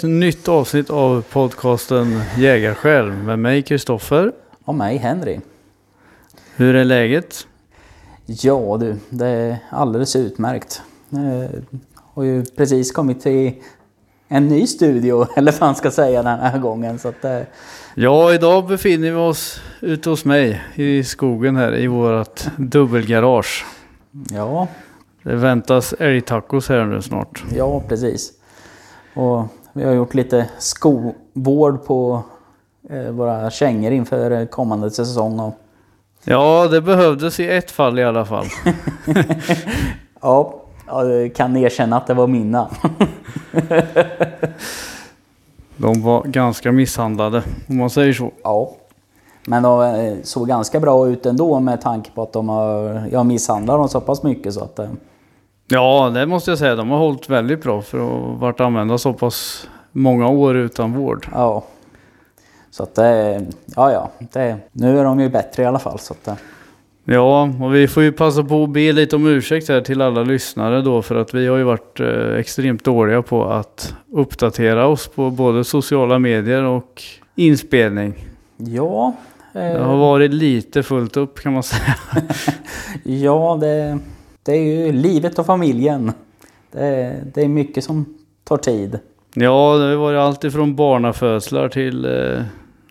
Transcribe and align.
Ett 0.00 0.04
nytt 0.08 0.48
avsnitt 0.48 0.90
av 0.90 1.22
podcasten 1.22 2.20
Jägarsjäl 2.38 3.12
med 3.12 3.38
mig 3.38 3.62
Kristoffer. 3.62 4.32
Och 4.64 4.74
mig 4.74 4.96
Henry. 4.96 5.40
Hur 6.56 6.74
är 6.74 6.84
läget? 6.84 7.46
Ja 8.26 8.76
du, 8.80 8.96
det 9.10 9.26
är 9.26 9.58
alldeles 9.70 10.16
utmärkt. 10.16 10.82
Jag 11.08 11.48
har 12.14 12.22
ju 12.22 12.44
precis 12.44 12.92
kommit 12.92 13.20
till 13.20 13.52
en 14.28 14.48
ny 14.48 14.66
studio, 14.66 15.26
eller 15.36 15.52
vad 15.52 15.60
man 15.60 15.74
ska 15.74 15.90
säga 15.90 16.22
den 16.22 16.38
här 16.38 16.58
gången. 16.58 16.98
Så 16.98 17.08
att, 17.08 17.24
eh, 17.24 17.40
Ja, 17.94 18.34
idag 18.34 18.66
befinner 18.66 19.10
vi 19.10 19.16
oss 19.16 19.60
ute 19.80 20.10
hos 20.10 20.24
mig 20.24 20.62
i 20.74 21.04
skogen 21.04 21.56
här 21.56 21.76
i 21.78 21.86
vårt 21.86 22.42
dubbelgarage. 22.56 23.64
ja, 24.30 24.68
Det 25.22 25.36
väntas 25.36 25.92
älgtacos 25.98 26.68
här 26.68 26.84
nu 26.84 27.02
snart. 27.02 27.44
ja 27.56 27.82
precis. 27.88 28.32
Och 29.14 29.44
vi 29.72 29.84
har 29.84 29.92
gjort 29.92 30.14
lite 30.14 30.50
skovård 30.58 31.84
på 31.84 32.22
eh, 32.90 33.10
våra 33.10 33.50
kängor 33.50 33.92
inför 33.92 34.46
kommande 34.46 34.90
säsong. 34.90 35.40
Och, 35.40 35.54
Ja, 36.24 36.68
det 36.70 36.80
behövdes 36.80 37.40
i 37.40 37.48
ett 37.48 37.70
fall 37.70 37.98
i 37.98 38.04
alla 38.04 38.24
fall. 38.24 38.46
ja, 40.20 40.54
jag 40.86 41.34
kan 41.34 41.56
erkänna 41.56 41.96
att 41.96 42.06
det 42.06 42.14
var 42.14 42.26
mina. 42.26 42.68
De 45.76 46.02
var 46.02 46.22
ganska 46.24 46.72
misshandlade, 46.72 47.42
om 47.68 47.76
man 47.76 47.90
säger 47.90 48.12
så. 48.12 48.30
Ja. 48.42 48.70
Men 49.46 49.62
de 49.62 49.82
eh, 49.82 50.14
såg 50.22 50.48
ganska 50.48 50.80
bra 50.80 51.08
ut 51.08 51.26
ändå 51.26 51.60
med 51.60 51.80
tanke 51.80 52.10
på 52.10 52.22
att 52.22 52.32
de 52.32 52.48
har, 52.48 53.02
jag 53.12 53.26
misshandlar 53.26 53.78
dem 53.78 53.88
så 53.88 54.00
pass 54.00 54.22
mycket 54.22 54.54
så 54.54 54.60
att... 54.60 54.80
eh, 55.70 55.76
Ja, 55.76 56.10
det 56.14 56.26
måste 56.26 56.50
jag 56.50 56.58
säga. 56.58 56.76
De 56.76 56.90
har 56.90 56.98
hållit 56.98 57.28
väldigt 57.28 57.62
bra 57.62 57.82
för 57.82 57.98
att 57.98 58.04
ha 58.04 58.18
varit 58.18 58.60
använda 58.60 58.98
så 58.98 59.12
pass 59.12 59.68
många 59.92 60.28
år 60.28 60.56
utan 60.56 60.92
vård. 60.92 61.26
Ja. 61.32 61.64
Så 62.70 62.82
att 62.82 62.94
det, 62.94 63.46
ja 63.76 63.92
ja, 63.92 64.10
det, 64.32 64.56
nu 64.72 64.98
är 64.98 65.04
de 65.04 65.20
ju 65.20 65.28
bättre 65.28 65.62
i 65.62 65.66
alla 65.66 65.78
fall. 65.78 65.98
Så 65.98 66.12
att, 66.12 66.28
eh, 66.28 66.34
Ja, 67.04 67.50
och 67.60 67.74
vi 67.74 67.88
får 67.88 68.02
ju 68.02 68.12
passa 68.12 68.44
på 68.44 68.64
att 68.64 68.70
be 68.70 68.92
lite 68.92 69.16
om 69.16 69.26
ursäkt 69.26 69.68
här 69.68 69.80
till 69.80 70.00
alla 70.00 70.22
lyssnare 70.22 70.82
då 70.82 71.02
för 71.02 71.14
att 71.14 71.34
vi 71.34 71.46
har 71.46 71.56
ju 71.56 71.62
varit 71.62 72.00
eh, 72.00 72.36
extremt 72.38 72.84
dåliga 72.84 73.22
på 73.22 73.44
att 73.44 73.94
uppdatera 74.12 74.86
oss 74.86 75.08
på 75.08 75.30
både 75.30 75.64
sociala 75.64 76.18
medier 76.18 76.62
och 76.62 77.02
inspelning. 77.34 78.14
ja, 78.56 79.14
Det 79.52 79.62
eh, 79.62 79.82
har 79.82 79.96
varit 79.96 80.34
lite 80.34 80.82
fullt 80.82 81.16
upp 81.16 81.40
kan 81.40 81.52
man 81.52 81.62
säga. 81.62 81.94
ja 83.04 83.58
det, 83.60 83.98
det 84.50 84.56
är 84.56 84.62
ju 84.62 84.92
livet 84.92 85.38
och 85.38 85.46
familjen. 85.46 86.12
Det, 86.72 87.20
det 87.34 87.42
är 87.42 87.48
mycket 87.48 87.84
som 87.84 88.18
tar 88.44 88.56
tid. 88.56 88.98
Ja, 89.34 89.76
det 89.76 89.84
har 89.84 89.96
varit 89.96 90.18
allt 90.18 90.44
ifrån 90.44 90.76
barnafödslar 90.76 91.68
till 91.68 92.04
eh, 92.04 92.42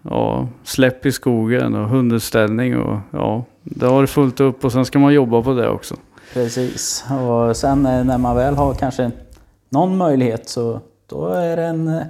ja, 0.02 0.48
släpp 0.64 1.06
i 1.06 1.12
skogen 1.12 1.76
och 1.76 1.90
hundutställning 1.90 2.78
och 2.78 2.98
ja, 3.12 3.44
det 3.64 3.86
har 3.86 3.94
varit 3.94 4.10
fullt 4.10 4.40
upp 4.40 4.66
och 4.66 4.72
sen 4.72 4.86
ska 4.86 5.00
man 5.00 5.14
jobba 5.14 5.42
på 5.42 5.54
det 5.54 5.70
också. 5.70 5.96
Precis. 6.34 7.06
Och 7.22 7.58
sen 7.58 7.86
eh, 7.86 8.04
när 8.04 8.18
man 8.18 8.36
väl 8.36 8.56
har 8.56 8.74
kanske 8.74 9.12
någon 9.70 9.98
möjlighet 9.98 10.50
så 10.50 10.80
då 11.08 11.28
är 11.28 11.58
det 11.58 11.64
en 11.64 11.88
eh, 11.88 12.04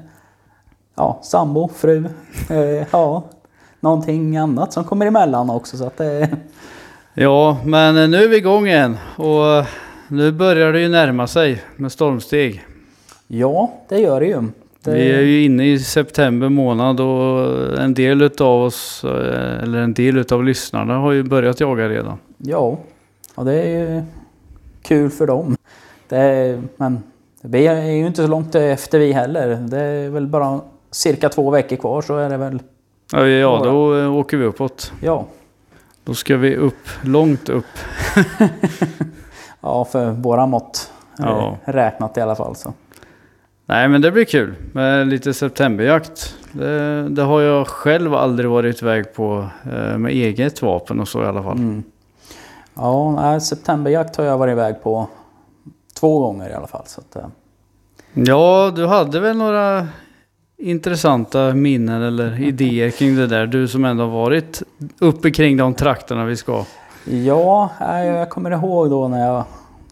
ja, 0.95 1.19
sambo, 1.23 1.69
fru, 1.75 2.05
eh, 2.49 2.87
ja, 2.91 3.23
någonting 3.79 4.37
annat 4.37 4.73
som 4.73 4.83
kommer 4.83 5.05
emellan 5.05 5.49
också. 5.49 5.77
Så 5.77 5.85
att 5.85 5.97
det, 5.97 6.29
Ja, 7.21 7.57
men 7.65 8.11
nu 8.11 8.23
är 8.23 8.27
vi 8.27 8.37
igång 8.37 8.67
igen 8.67 8.97
och 9.15 9.65
nu 10.07 10.31
börjar 10.31 10.73
det 10.73 10.79
ju 10.81 10.89
närma 10.89 11.27
sig 11.27 11.61
med 11.75 11.91
stormsteg. 11.91 12.65
ja, 13.27 13.73
det 13.89 13.99
gör 13.99 14.19
det 14.19 14.25
ju. 14.25 14.41
Det, 14.83 14.91
Vi 14.93 15.11
är 15.11 15.21
ju 15.21 15.43
inne 15.45 15.65
i 15.71 15.79
september 15.79 16.49
månad 16.49 16.99
och 16.99 17.77
en 17.79 17.93
del 17.93 18.21
utav 18.21 18.61
oss, 18.63 19.03
eh, 19.03 19.63
eller 19.63 19.77
en 19.79 19.93
del 19.93 20.17
utav 20.17 20.43
lyssnarna 20.43 20.97
har 20.97 21.11
ju 21.11 21.23
börjat 21.23 21.59
jaga 21.59 21.89
redan. 21.89 22.17
Ja, 22.37 22.77
och 23.35 23.45
det 23.45 23.53
är 23.53 23.67
ju 23.95 24.01
kul 24.81 25.09
för 25.09 25.27
dem. 25.27 25.55
Det 26.09 26.17
är, 26.17 26.61
men 26.77 27.03
vi 27.41 27.67
är 27.67 27.85
ju 27.91 28.07
inte 28.07 28.21
så 28.21 28.27
långt 28.27 28.55
efter 28.55 28.99
vi 28.99 29.11
heller. 29.11 29.47
Det 29.55 29.79
är 29.79 30.09
väl 30.09 30.27
bara 30.27 30.59
cirka 30.91 31.29
två 31.29 31.49
veckor 31.49 31.75
kvar 31.75 32.01
så 32.01 32.17
är 32.17 32.29
det 32.29 32.37
väl, 32.37 32.59
Ja, 33.11 33.27
ja 33.27 33.61
då 33.63 34.07
åker 34.19 34.37
vi 34.37 34.45
uppåt. 34.45 34.91
ja, 35.01 35.25
Då 36.09 36.15
ska 36.15 36.37
vi 36.37 36.55
upp, 36.55 36.87
långt 37.01 37.49
upp. 37.49 37.65
ja 39.61 39.85
för 39.85 40.11
våra 40.11 40.45
mått 40.47 40.91
Ja. 41.17 41.57
räknat 41.65 42.17
i 42.17 42.21
alla 42.21 42.35
fall. 42.35 42.55
Så. 42.55 42.73
Nej 43.65 43.87
men 43.87 44.01
det 44.01 44.11
blir 44.11 44.25
kul 44.25 44.55
med 44.73 45.07
lite 45.07 45.33
septemberjakt. 45.33 46.35
Det, 46.51 47.09
det 47.09 47.21
har 47.21 47.41
jag 47.41 47.67
själv 47.67 48.13
aldrig 48.15 48.49
varit 48.49 48.81
iväg 48.81 49.13
på 49.13 49.47
eh, 49.63 49.97
med 49.97 50.11
eget 50.11 50.61
vapen 50.61 50.99
och 50.99 51.07
så 51.07 51.23
i 51.23 51.25
alla 51.25 51.43
fall. 51.43 51.57
Mm. 51.57 51.83
Ja, 52.75 53.39
septemberjakt 53.39 54.15
har 54.15 54.23
jag 54.25 54.37
varit 54.37 54.51
iväg 54.51 54.83
på 54.83 55.07
två 55.99 56.19
gånger 56.19 56.49
i 56.49 56.53
alla 56.53 56.67
fall. 56.67 56.83
Så 56.85 57.01
att, 57.01 57.15
eh, 57.15 57.27
Ja, 58.13 58.71
du 58.75 58.85
hade 58.87 59.19
väl 59.19 59.37
några 59.37 59.87
intressanta 60.59 61.53
minnen 61.53 62.01
eller 62.01 62.41
idéer 62.41 62.89
kring 62.91 63.15
det 63.15 63.27
där? 63.27 63.47
Du 63.47 63.67
som 63.67 63.85
ändå 63.85 64.03
har 64.03 64.11
varit 64.11 64.63
uppe 64.99 65.31
kring 65.31 65.57
de 65.57 65.73
trakterna 65.73 66.25
vi 66.25 66.35
ska. 66.35 66.65
ja, 67.05 67.69
nej, 67.79 68.07
jag 68.07 68.29
kommer 68.29 68.51
ihåg 68.51 68.89
då 68.89 69.07
när 69.07 69.27
jag 69.27 69.43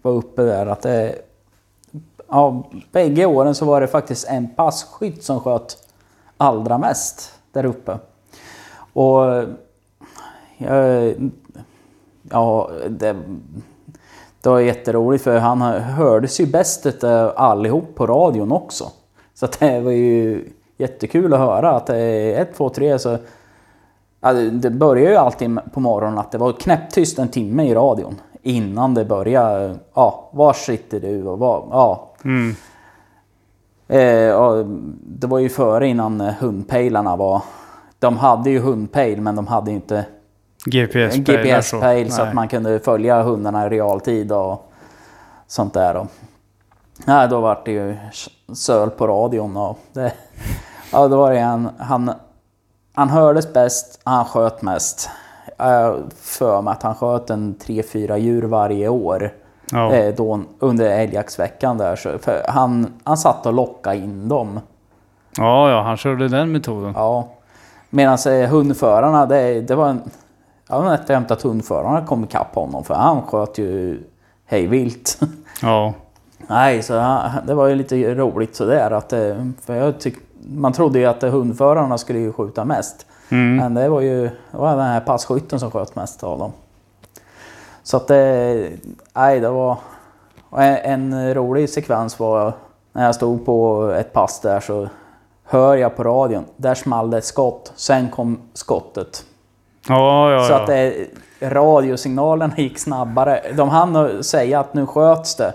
var 0.01 0.11
uppe 0.11 0.41
där 0.41 0.65
att 0.65 0.81
det... 0.81 1.15
Ja, 2.29 2.69
bägge 2.91 3.25
åren 3.25 3.55
så 3.55 3.65
var 3.65 3.81
det 3.81 3.87
faktiskt 3.87 4.27
en 4.27 4.47
passkytt 4.47 5.23
som 5.23 5.39
sköt 5.39 5.77
allra 6.37 6.77
mest 6.77 7.33
där 7.51 7.65
uppe. 7.65 7.97
Och... 8.93 9.43
Jag, 10.57 11.13
ja, 12.31 12.69
det, 12.89 13.15
det 14.41 14.49
var 14.49 14.59
jätteroligt 14.59 15.23
för 15.23 15.37
han 15.39 15.61
hördes 15.81 16.39
ju 16.39 16.45
bäst 16.45 16.85
utav 16.85 17.33
allihop 17.35 17.95
på 17.95 18.07
radion 18.07 18.51
också. 18.51 18.91
Så 19.33 19.47
det 19.59 19.79
var 19.79 19.91
ju 19.91 20.45
jättekul 20.77 21.33
att 21.33 21.39
höra 21.39 21.71
att 21.71 21.85
det 21.87 21.97
är 21.97 22.41
ett, 22.41 22.55
två, 22.57 22.69
tre 22.69 22.99
så... 22.99 23.17
Ja, 24.21 24.33
det- 24.33 24.69
börjar 24.69 25.09
ju 25.09 25.15
alltid 25.15 25.59
på 25.73 25.79
morgonen 25.79 26.19
att 26.19 26.31
det 26.31 26.37
var 26.37 26.51
knäpptyst 26.51 27.19
en 27.19 27.27
timme 27.27 27.63
i 27.63 27.73
radion. 27.75 28.15
Innan 28.41 28.93
det 28.93 29.05
började. 29.05 29.75
Ja, 29.93 30.29
var 30.33 30.53
sitter 30.53 30.99
du 30.99 31.23
och 31.23 31.39
var... 31.39 31.63
Ja. 31.71 32.07
Eh, 33.87 34.31
och 34.35 34.65
det 35.03 35.27
var 35.27 35.39
ju 35.39 35.49
före 35.49 35.87
innan 35.87 36.21
eh, 36.21 36.33
hundpejlarna 36.39 37.15
var... 37.15 37.41
De 37.99 38.17
hade 38.17 38.49
ju 38.49 38.59
hundpejl 38.59 39.21
men 39.21 39.35
de 39.35 39.47
hade 39.47 39.71
inte 39.71 40.05
GPS 40.65 41.15
GPS-pejl 41.15 42.11
så 42.11 42.21
Nej. 42.21 42.27
att 42.29 42.35
man 42.35 42.47
kunde 42.47 42.79
följa 42.79 43.23
hundarna 43.23 43.65
i 43.65 43.69
realtid 43.69 44.31
och 44.31 44.71
sånt 45.47 45.73
där. 45.73 46.07
Nej, 47.05 47.27
då 47.27 47.41
var 47.41 47.61
det 47.65 47.71
ju 47.71 47.97
söl 48.53 48.89
på 48.89 49.07
radion 49.07 49.57
och 49.57 49.79
det, 49.93 50.13
ja, 50.91 51.07
då 51.07 51.17
var 51.17 51.31
det 51.31 51.39
en, 51.39 51.69
han, 51.79 52.11
han 52.93 53.09
hördes 53.09 53.53
bäst, 53.53 54.01
han 54.03 54.25
sköt 54.25 54.61
mest. 54.61 55.09
Jag 55.57 56.03
för 56.15 56.61
mig 56.61 56.71
att 56.71 56.83
han 56.83 56.95
sköt 56.95 57.29
en 57.29 57.55
3-4 57.55 58.17
djur 58.17 58.43
varje 58.43 58.87
år. 58.89 59.33
Ja. 59.71 59.93
Eh, 59.93 60.15
då, 60.15 60.41
under 60.59 60.89
älgjaktsveckan 60.89 61.77
där. 61.77 61.95
Så, 61.95 62.17
för 62.17 62.45
han, 62.47 62.93
han 63.03 63.17
satt 63.17 63.45
och 63.45 63.53
lockade 63.53 63.97
in 63.97 64.29
dem. 64.29 64.59
ja, 65.37 65.69
ja, 65.69 65.81
han 65.81 65.97
körde 65.97 66.27
den 66.27 66.51
metoden. 66.51 66.93
Ja. 66.95 67.27
Medan 67.89 68.17
eh, 68.27 68.49
hundförarna, 68.49 69.25
det, 69.25 69.61
det 69.61 69.75
var 69.75 69.89
en... 69.89 70.01
Jag 70.69 70.85
och 70.85 71.09
jämt 71.09 71.31
att 71.31 71.41
hundförarna 71.41 72.05
kom 72.05 72.23
ikapp 72.23 72.55
honom 72.55 72.83
för 72.83 72.93
han 72.93 73.21
sköt 73.21 73.57
ju 73.57 74.03
hejvilt. 74.45 75.19
Ja. 75.61 75.93
Nej, 76.37 76.83
så 76.83 76.93
det 77.47 77.53
var 77.53 77.67
ju 77.67 77.75
lite 77.75 78.15
roligt 78.15 78.55
sådär 78.55 78.91
att... 78.91 79.13
eh, 79.13 79.35
För 79.65 79.75
jag 79.75 79.99
tyck, 79.99 80.15
man 80.49 80.73
trodde 80.73 80.99
ju 80.99 81.05
att 81.05 81.23
eh, 81.23 81.31
hundförarna 81.31 81.97
skulle 81.97 82.19
ju 82.19 82.33
skjuta 82.33 82.65
mest. 82.65 83.05
Mm. 83.29 83.55
Men 83.55 83.73
det 83.73 83.89
var 83.89 84.01
ju 84.01 84.21
det 84.23 84.57
var 84.57 84.69
den 84.69 84.85
här 84.85 84.99
passkytten 84.99 85.59
som 85.59 85.71
sköt 85.71 85.95
mest 85.95 86.23
av 86.23 86.39
dem. 86.39 86.51
Så 87.83 87.97
att 87.97 88.07
det... 88.07 88.69
Nej, 89.13 89.39
det 89.39 89.49
var... 89.49 89.77
En, 90.57 91.13
en 91.13 91.33
rolig 91.33 91.69
sekvens 91.69 92.19
var 92.19 92.53
när 92.93 93.05
jag 93.05 93.15
stod 93.15 93.45
på 93.45 93.83
ett 93.99 94.13
pass 94.13 94.39
där 94.41 94.59
så 94.59 94.87
hör 95.45 95.75
jag 95.75 95.95
på 95.95 96.03
radion, 96.03 96.45
där 96.57 96.75
small 96.75 97.09
det 97.09 97.17
ett 97.17 97.25
skott. 97.25 97.73
Sen 97.75 98.09
kom 98.09 98.39
skottet. 98.53 99.23
Ja, 99.87 100.31
ja, 100.31 100.43
Så 100.43 100.53
ja. 100.53 100.59
att 100.59 100.67
det, 100.67 101.07
radiosignalerna 101.41 102.53
gick 102.57 102.79
snabbare. 102.79 103.41
De 103.53 103.69
hann 103.69 104.23
säga 104.23 104.59
att 104.59 104.73
nu 104.73 104.85
sköts 104.85 105.35
det 105.35 105.53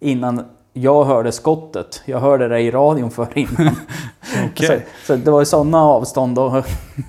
innan 0.00 0.44
jag 0.72 1.04
hörde 1.04 1.32
skottet. 1.32 2.02
Jag 2.04 2.20
hörde 2.20 2.48
det 2.48 2.60
i 2.60 2.70
radion 2.70 3.10
för 3.10 3.28
innan. 3.34 3.76
Okej. 4.50 4.86
så, 5.02 5.06
så 5.06 5.16
det 5.16 5.30
var 5.30 5.40
ju 5.40 5.46
sådana 5.46 5.78
avstånd 5.78 6.36
då. 6.36 6.62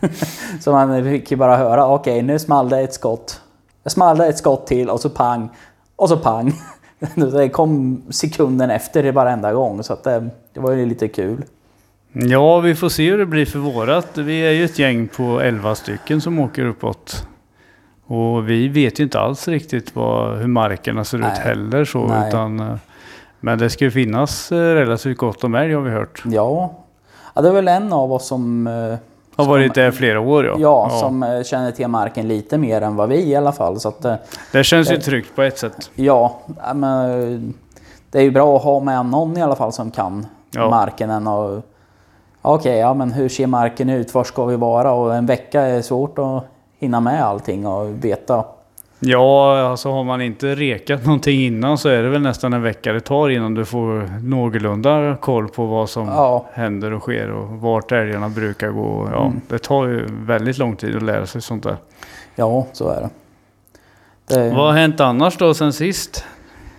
så 0.62 0.72
man 0.72 1.04
fick 1.04 1.32
ju 1.32 1.38
bara 1.38 1.58
höra, 1.58 1.88
okej 1.88 2.22
nu 2.22 2.40
small 2.40 2.70
det 2.70 2.80
ett 2.80 2.94
skott. 2.94 3.42
Det 3.84 3.90
small 3.90 4.22
ett 4.22 4.38
skott 4.38 4.68
till 4.68 4.90
och 4.90 5.00
så 5.00 5.10
pang. 5.10 5.50
Och 5.96 6.10
så 6.10 6.18
pang. 6.18 6.54
det 7.16 7.50
kom 7.50 8.02
sekunden 8.10 8.70
efter 8.70 9.04
det 9.04 9.12
varenda 9.12 9.54
gång 9.54 9.84
så 9.84 9.94
att 9.94 10.04
det, 10.04 10.30
det 10.54 10.60
var 10.60 10.72
ju 10.72 10.86
lite 10.86 11.08
kul. 11.08 11.44
Ja, 12.14 12.60
vi 12.60 12.76
får 12.76 12.90
se 12.90 13.12
hur 13.12 13.18
det 13.18 13.26
blir 13.26 13.46
för 13.46 13.60
vårat. 13.60 14.18
Vi 14.18 14.40
är 14.40 14.52
ju 14.52 14.66
ett 14.66 14.80
gäng 14.80 15.08
på 15.08 15.40
11 15.42 15.76
stycken 15.76 16.22
som 16.22 16.40
åker 16.40 16.66
uppåt. 16.66 17.26
Och 18.12 18.50
vi 18.50 18.68
vet 18.68 19.00
ju 19.00 19.04
inte 19.04 19.20
alls 19.20 19.48
riktigt 19.48 19.96
vad, 19.96 20.38
hur 20.38 20.48
markerna 20.48 21.04
ser 21.04 21.18
Nej. 21.18 21.32
ut 21.32 21.38
heller. 21.38 21.86
Så, 21.86 22.08
Nej. 22.08 22.28
utan, 22.30 22.60
eh, 22.60 22.76
men 23.40 23.60
det 23.60 23.70
ska 23.70 23.86
ju 23.86 23.92
finnas 23.92 24.52
eh, 24.52 24.56
relativt 24.58 25.18
gott 25.18 25.44
om 25.44 25.56
älg 25.56 25.74
har 25.74 25.82
vi 25.82 25.92
hört. 25.92 26.24
Ja. 26.26 26.72
ja, 27.34 27.42
det 27.42 27.48
är 27.50 27.54
väl 27.54 27.68
en 27.68 27.94
av 27.94 28.14
oss 28.14 28.28
som, 28.28 28.68
eh, 28.68 28.74
Har 29.36 29.44
Som- 29.46 29.52
varit 29.52 29.74
där 29.76 29.92
flera 29.92 30.20
år 30.20 30.46
ja. 30.46 30.56
ja, 30.60 30.90
som 31.00 31.24
eh, 31.24 31.44
känner 31.44 31.72
till 31.72 31.88
marken 31.88 32.28
lite 32.28 32.58
mer 32.58 32.82
än 32.82 32.96
vad 32.96 33.10
vi 33.10 33.24
i 33.30 33.36
alla 33.36 33.52
fall. 33.52 33.80
Så 33.80 33.90
att, 33.90 34.06
Det 34.52 34.64
känns 34.64 34.92
ju 34.92 34.96
Eh. 34.96 35.02
tryggt 35.02 35.36
på 35.36 35.42
ett 35.42 35.58
sätt. 35.58 35.92
ja, 35.96 36.40
ja, 36.66 36.74
men, 36.74 37.54
det 38.12 38.18
är 38.20 38.24
ju 38.24 38.32
bra 38.32 38.56
att 38.58 38.64
ha 38.64 38.80
med 38.80 39.06
någon 39.06 39.38
i 39.38 39.42
alla 39.42 39.56
fall 39.56 39.72
som 39.74 39.92
kan 39.92 40.26
Ja. 40.52 40.70
marken. 40.70 41.10
än 41.10 41.28
att- 41.28 41.64
Okej, 42.42 42.78
ja 42.78 42.94
men 42.94 43.12
hur 43.12 43.30
ser 43.30 43.48
marken 43.48 43.90
ut? 43.90 44.14
Var 44.14 44.24
ska 44.24 44.46
vi 44.46 44.56
vara? 44.56 44.92
Och 44.92 45.16
en 45.16 45.26
vecka 45.26 45.62
är 45.62 45.82
svårt 45.82 46.20
att 46.20 46.44
hinna 46.80 47.00
med 47.00 47.24
allting 47.26 47.68
och 47.68 48.06
veta. 48.06 48.46
Ja, 49.02 49.60
alltså 49.70 49.92
har 49.92 50.04
man 50.04 50.22
inte 50.22 50.56
rekat 50.56 51.06
någonting 51.06 51.40
innan 51.42 51.78
så 51.78 51.90
är 51.90 52.04
det 52.04 52.10
väl 52.10 52.22
nästan 52.22 52.54
en 52.54 52.62
vecka 52.62 52.94
det 52.94 53.00
tar 53.00 53.30
innan 53.30 53.54
du 53.54 53.66
får 53.66 54.10
någorlunda 54.24 55.18
koll 55.22 55.48
på 55.48 55.66
vad 55.66 55.90
som 55.90 56.08
Ja. 56.08 56.46
händer 56.54 56.94
och 56.94 57.02
sker 57.02 57.32
och 57.32 57.48
vart 57.50 57.92
älgarna 57.92 58.30
brukar 58.30 58.70
gå. 58.70 59.10
Ja, 59.12 59.26
Mm. 59.26 59.42
Det 59.50 59.60
tar 59.60 59.86
ju 59.88 60.06
väldigt 60.12 60.58
lång 60.58 60.76
tid 60.76 60.96
att 60.96 61.04
lära 61.04 61.26
sig 61.26 61.42
sånt 61.42 61.64
där. 61.64 61.78
Ja, 62.36 62.66
så 62.74 62.90
är 62.90 63.02
det. 63.02 63.10
det 64.36 64.50
Vad 64.50 64.66
har 64.66 64.74
hänt 64.74 65.00
annars 65.00 65.38
då 65.38 65.54
sen 65.54 65.74
sist? 65.74 66.24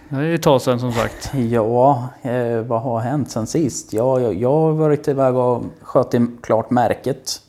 Det 0.08 0.16
är 0.16 0.22
ju 0.22 0.34
ett 0.34 0.42
tag 0.42 0.62
sedan 0.62 0.80
som 0.80 0.92
sagt. 0.92 1.32
Ja, 1.50 2.08
eh, 2.22 2.60
vad 2.66 2.82
har 2.82 3.00
hänt 3.00 3.30
sen 3.30 3.46
sist? 3.46 3.92
Ja, 3.92 4.20
jag, 4.20 4.34
jag 4.34 4.52
har 4.52 4.72
varit 4.72 5.08
iväg 5.08 5.34
och 5.36 5.62
skjutit 5.82 6.22
klart 6.42 6.70
märket. 6.70 7.40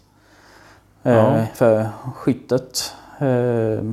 Eh, 1.03 1.13
Ja. 1.13 1.45
För 1.53 1.87
skyttet. 2.15 2.93
Eh, 3.19 3.83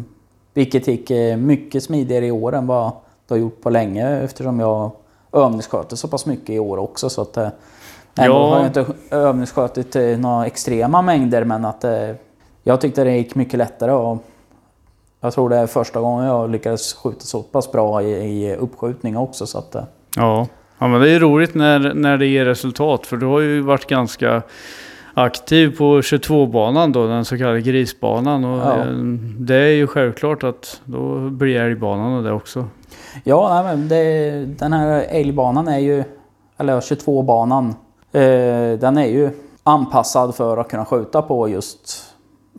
vilket 0.54 0.86
gick 0.88 1.10
eh, 1.10 1.36
mycket 1.36 1.82
smidigare 1.82 2.26
i 2.26 2.30
år 2.30 2.54
än 2.54 2.66
vad 2.66 2.92
det 3.26 3.34
har 3.34 3.38
gjort 3.38 3.60
på 3.62 3.70
länge 3.70 4.20
eftersom 4.20 4.60
jag 4.60 4.90
övningssköter 5.32 5.96
så 5.96 6.08
pass 6.08 6.26
mycket 6.26 6.50
i 6.50 6.58
år 6.58 6.76
också. 6.78 7.10
Så 7.10 7.22
att, 7.22 7.36
ändå 7.36 7.52
Ja. 8.14 8.48
har 8.48 8.56
jag 8.58 8.66
inte 8.66 8.86
övningsskjutit 9.10 9.96
eh, 9.96 10.02
några 10.18 10.46
extrema 10.46 11.02
mängder 11.02 11.44
men 11.44 11.64
att 11.64 11.84
jag 12.62 12.80
tyckte 12.80 13.04
det 13.04 13.16
gick 13.16 13.34
mycket 13.34 13.58
lättare. 13.58 13.92
Och 13.92 14.24
jag 15.20 15.32
tror 15.32 15.48
det 15.48 15.56
är 15.56 15.66
första 15.66 16.00
gången 16.00 16.26
jag 16.26 16.50
lyckades 16.50 16.94
skjuta 16.94 17.20
så 17.20 17.42
pass 17.42 17.72
bra 17.72 18.02
i, 18.02 18.10
i 18.10 18.56
uppskjutning 18.56 19.16
också. 19.16 19.46
Så 19.46 19.58
att, 19.58 19.76
Ja. 20.16 20.46
ja, 20.78 20.88
men 20.88 21.00
det 21.00 21.10
är 21.10 21.20
roligt 21.20 21.54
när, 21.54 21.94
när 21.94 22.16
det 22.18 22.26
ger 22.26 22.44
resultat. 22.44 23.06
För 23.06 23.16
du 23.16 23.26
har 23.26 23.40
ju 23.40 23.60
varit 23.60 23.86
ganska 23.86 24.42
aktiv 25.22 25.76
på 25.78 26.00
22-banan 26.00 26.92
då, 26.92 27.06
den 27.06 27.24
så 27.24 27.38
kallade 27.38 27.60
grisbanan. 27.60 28.44
Och 28.44 28.58
Ja. 28.58 28.78
eh, 28.78 28.86
Det 29.38 29.54
är 29.56 29.72
ju 29.74 29.86
självklart 29.86 30.44
att 30.44 30.80
då 30.84 31.30
blir 31.30 31.60
älgbanan 31.60 32.12
och 32.16 32.22
det 32.22 32.32
också. 32.32 32.64
Ja, 33.24 33.62
men 33.62 33.88
det, 33.88 34.30
den 34.58 34.72
här 34.72 35.04
älgbanan 35.08 35.68
är 35.68 35.78
ju, 35.78 36.04
eller 36.58 36.80
22-banan, 36.80 37.68
eh, 38.12 38.78
den 38.80 38.98
är 38.98 39.06
ju 39.06 39.30
anpassad 39.62 40.34
för 40.34 40.56
att 40.56 40.68
kunna 40.68 40.84
skjuta 40.84 41.22
på 41.22 41.48
just 41.48 42.04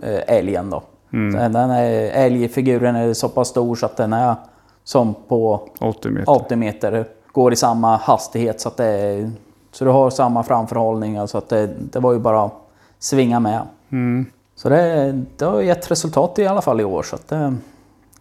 eh, 0.04 0.36
älgen 0.38 0.70
då. 0.70 0.84
Mm. 1.14 1.52
Den 1.54 1.70
är, 1.70 2.12
älgfiguren 2.26 2.96
är 2.96 3.14
så 3.14 3.30
pass 3.30 3.48
stor 3.48 3.76
så 3.76 3.86
att 3.86 3.98
den 3.98 4.14
är 4.14 4.36
som 4.84 5.16
på 5.28 5.70
80 5.80 6.10
meter. 6.10 6.30
80 6.32 6.56
meter, 6.56 7.06
går 7.32 7.54
i 7.54 7.56
samma 7.56 7.96
hastighet 7.98 8.62
så 8.62 8.68
att 8.70 8.78
det 8.78 8.86
är, 8.86 9.32
så 9.72 9.86
du 9.86 9.92
har 9.92 10.10
samma 10.10 10.44
framförhållning. 10.44 11.18
Alltså 11.18 11.38
att 11.38 11.50
det, 11.50 11.70
det 11.92 12.00
var 12.00 12.14
ju 12.14 12.20
bara 12.20 12.44
att 12.44 12.54
svinga 13.00 13.40
med. 13.40 13.62
Mm. 13.90 14.26
Så 14.56 14.70
det, 14.70 15.12
det 15.38 15.46
har 15.46 15.62
gett 15.62 15.92
resultat 15.92 16.40
i 16.40 16.48
alla 16.48 16.62
fall 16.62 16.82
i 16.82 16.84
år. 16.84 17.04
Så 17.04 17.16
att 17.16 17.28
det, 17.28 17.56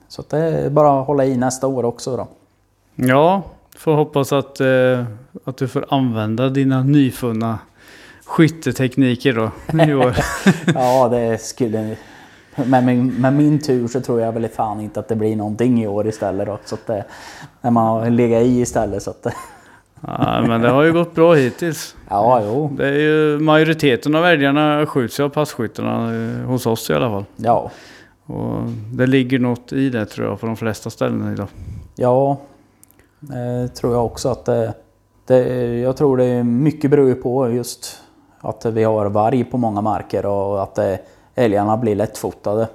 så 0.09 0.21
att 0.21 0.29
det 0.29 0.39
är 0.39 0.71
bara 0.71 1.01
att 1.01 1.07
hålla 1.07 1.25
i 1.25 1.37
nästa 1.37 1.67
år 1.67 1.85
också 1.85 2.17
då. 2.17 2.27
Ja, 2.95 3.43
får 3.77 3.95
hoppas 3.95 4.33
att, 4.33 4.61
eh, 4.61 5.05
att 5.45 5.57
du 5.57 5.69
får 5.69 5.85
använda 5.89 6.49
dina 6.49 6.83
nyfunna 6.83 7.59
skyttetekniker 8.25 9.33
då 9.33 9.51
i 9.85 9.95
år. 10.07 10.17
Ja, 10.75 11.09
det 11.09 11.39
skulle... 11.43 11.97
Med 12.65 12.85
min, 12.85 13.15
med 13.15 13.33
min 13.33 13.59
tur 13.59 13.89
så 13.89 14.01
tror 14.01 14.21
jag 14.21 14.33
väl 14.33 14.49
fan 14.49 14.81
inte 14.81 15.01
att 15.01 15.09
det 15.09 15.17
blir 15.17 15.37
någonting 15.37 15.83
i 15.83 15.87
år 15.87 16.07
istället 16.07 16.47
då. 16.47 16.59
Så 16.65 16.75
att 16.75 16.87
det, 16.87 17.05
när 17.61 17.71
man 17.71 17.87
har 17.87 18.11
legat 18.11 18.43
i 18.43 18.61
istället 18.61 19.03
så 19.03 19.11
att 19.11 19.27
ja, 20.01 20.45
men 20.47 20.61
det 20.61 20.69
har 20.69 20.83
ju 20.83 20.93
gått 20.93 21.15
bra 21.15 21.35
hittills. 21.35 21.97
Ja, 22.09 22.43
jo. 22.45 22.71
Det 22.77 22.87
är 22.87 22.99
ju 22.99 23.39
majoriteten 23.39 24.15
av 24.15 24.25
älgarna 24.25 24.87
skjuts 24.87 25.21
ju 25.21 25.25
av 25.25 25.29
passkyttarna 25.29 26.15
eh, 26.15 26.47
hos 26.47 26.67
oss 26.67 26.91
i 26.91 26.95
alla 26.95 27.11
fall. 27.11 27.25
Ja. 27.37 27.71
Och 28.27 28.63
det 28.93 29.07
ligger 29.07 29.39
något 29.39 29.73
i 29.73 29.91
det 29.91 30.07
tror 30.07 30.29
jag 30.29 30.41
på 30.41 30.47
de 30.47 30.57
flesta 30.57 30.91
ställen 30.91 31.33
idag. 31.33 31.49
Ja. 31.97 32.39
Det 33.21 33.69
tror 33.69 33.93
jag 33.93 34.07
också 34.07 34.29
att 34.29 34.45
det, 34.45 34.75
det... 35.27 35.79
Jag 35.79 35.97
tror 35.97 36.17
det 36.17 36.25
är 36.25 36.43
mycket 36.43 36.91
beror 36.91 37.15
på 37.15 37.51
just 37.51 38.03
att 38.41 38.67
vi 38.67 38.85
har 38.85 39.07
varg 39.07 39.45
på 39.45 39.59
många 39.59 39.81
marker 39.81 40.27
och 40.27 40.63
att 40.63 40.75
det, 40.75 40.99
älgarna 41.35 41.77
blir 41.77 41.95
lättfotade. 41.95 42.69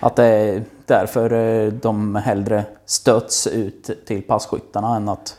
Att 0.00 0.16
det 0.16 0.24
är 0.24 0.62
därför 0.86 1.32
eh, 1.32 1.72
de 1.72 2.14
hellre 2.14 2.64
stöts 2.86 3.46
ut 3.46 4.06
till 4.06 4.22
passkyttarna 4.22 4.96
än 4.96 5.08
att... 5.08 5.36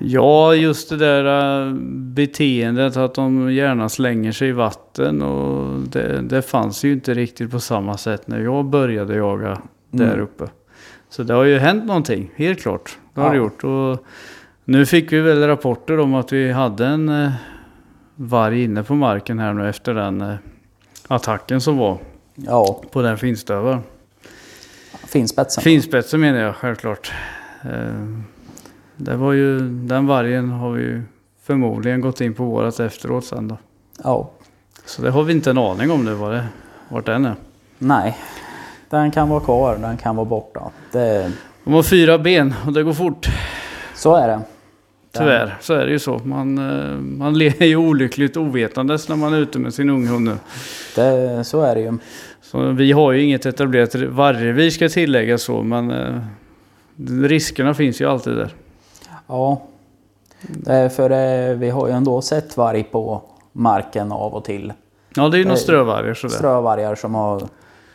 Ja, 0.00 0.54
just 0.54 0.88
det 0.88 0.96
där 0.96 1.66
eh, 1.66 1.72
beteendet 1.92 2.96
att 2.96 3.14
de 3.14 3.52
gärna 3.52 3.88
slänger 3.88 4.32
sig 4.32 4.48
i 4.48 4.52
vatten 4.52 5.22
och 5.22 5.80
det, 5.80 6.20
det 6.20 6.42
fanns 6.42 6.84
ju 6.84 6.92
inte 6.92 7.14
riktigt 7.14 7.50
på 7.50 7.60
samma 7.60 7.96
sätt 7.96 8.28
när 8.28 8.40
jag 8.40 8.64
började 8.64 9.16
jaga 9.16 9.58
där 9.90 10.06
Mm. 10.12 10.20
uppe. 10.20 10.44
Så 11.08 11.22
det 11.22 11.34
har 11.34 11.44
ju 11.44 11.58
hänt 11.58 11.84
någonting, 11.84 12.30
helt 12.36 12.60
klart. 12.62 12.98
Det 13.14 13.20
har 13.20 13.30
det 13.30 13.36
Ja. 13.36 13.42
gjort. 13.42 13.64
Och 13.64 14.06
nu 14.64 14.86
fick 14.86 15.12
vi 15.12 15.20
väl 15.20 15.46
rapporter 15.46 15.98
om 16.00 16.14
att 16.14 16.32
vi 16.32 16.52
hade 16.52 16.86
en 16.86 17.08
eh, 17.08 17.30
varg 18.16 18.64
inne 18.64 18.82
på 18.82 18.94
marken 18.94 19.38
här 19.38 19.52
nu 19.52 19.68
efter 19.68 19.94
den 19.94 20.20
eh, 20.20 20.34
attacken 21.08 21.60
som 21.60 21.76
var 21.76 21.98
Ja, 22.34 22.82
på 22.92 23.02
den 23.02 23.18
finstövaren. 23.18 23.80
finspetsen. 25.06 25.62
Finspetsen 25.62 26.20
menar 26.20 26.38
jag 26.38 26.54
självklart. 26.56 27.12
Det 28.96 29.16
var 29.16 29.32
ju, 29.32 29.60
den 29.60 30.06
vargen 30.06 30.50
har 30.50 30.72
vi 30.72 30.82
ju 30.82 31.02
förmodligen 31.42 32.00
gått 32.00 32.20
in 32.20 32.34
på 32.34 32.44
vårat 32.44 32.80
efteråt 32.80 33.24
sen 33.24 33.48
då. 33.48 33.58
Ja. 34.04 34.30
Så 34.84 35.02
det 35.02 35.10
har 35.10 35.22
vi 35.22 35.32
inte 35.32 35.50
en 35.50 35.58
aning 35.58 35.90
om 35.90 36.04
nu 36.04 36.14
vad 36.14 36.32
det, 36.32 36.44
vart 36.88 37.06
den 37.06 37.24
är. 37.24 37.34
Nej. 37.78 38.18
Den 38.90 39.10
kan 39.10 39.28
vara 39.28 39.40
kvar, 39.40 39.76
den 39.76 39.96
kan 39.96 40.16
vara 40.16 40.26
borta. 40.26 40.60
Det, 40.92 41.32
De 41.64 41.72
har 41.74 41.82
fyra 41.82 42.18
ben 42.18 42.54
och 42.66 42.72
det 42.72 42.82
går 42.82 42.92
fort. 42.92 43.26
så 43.94 44.14
är 44.14 44.28
det. 44.28 44.40
Tyvärr 45.12 45.56
så 45.60 45.74
är 45.74 45.86
det 45.86 45.92
ju 45.92 45.98
så. 45.98 46.18
Man, 46.24 46.58
eh, 46.58 46.96
man 46.96 47.38
lever 47.38 47.66
ju 47.66 47.76
olyckligt 47.76 48.36
ovetandes 48.36 49.08
när 49.08 49.16
man 49.16 49.34
är 49.34 49.38
ute 49.38 49.58
med 49.58 49.74
sin 49.74 49.90
unghund 49.90 50.24
nu. 50.24 50.36
Det, 50.94 51.44
så 51.44 51.62
är 51.62 51.74
det 51.74 51.80
ju. 51.80 51.98
Så 52.42 52.70
vi 52.70 52.92
har 52.92 53.12
ju 53.12 53.22
inget 53.22 53.46
etablerat 53.46 53.94
vargrevir 53.94 54.70
ska 54.70 54.88
tilläggas 54.88 55.42
så 55.42 55.62
men 55.62 55.90
eh, 55.90 56.20
riskerna 57.26 57.74
finns 57.74 58.00
ju 58.00 58.10
alltid 58.10 58.32
där. 58.36 58.50
Ja. 59.26 59.62
Är 60.66 60.88
för 60.88 61.10
eh, 61.10 61.56
vi 61.56 61.70
har 61.70 61.86
ju 61.86 61.92
ändå 61.92 62.22
sett 62.22 62.56
varg 62.56 62.82
på 62.84 63.22
marken 63.52 64.12
av 64.12 64.34
och 64.34 64.44
till. 64.44 64.72
Ja 65.16 65.28
det 65.28 65.36
är 65.36 65.38
ju 65.38 65.44
några 65.44 65.54
Nej. 65.54 65.62
strövargar 65.62 66.14
sådär. 66.14 66.34
Strövargar 66.34 66.94
som 66.94 67.14
har 67.14 67.42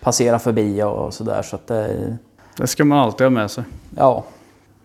passerat 0.02 0.42
förbi 0.44 0.84
och 0.84 1.14
sådär. 1.14 1.42
Så 1.42 1.56
att 1.56 1.68
det, 1.68 2.18
Det 2.58 2.68
ska 2.68 2.86
man 2.86 3.00
alltid 3.00 3.26
ha 3.26 3.30
med 3.30 3.52
sig. 3.52 3.64
ja. 3.98 4.24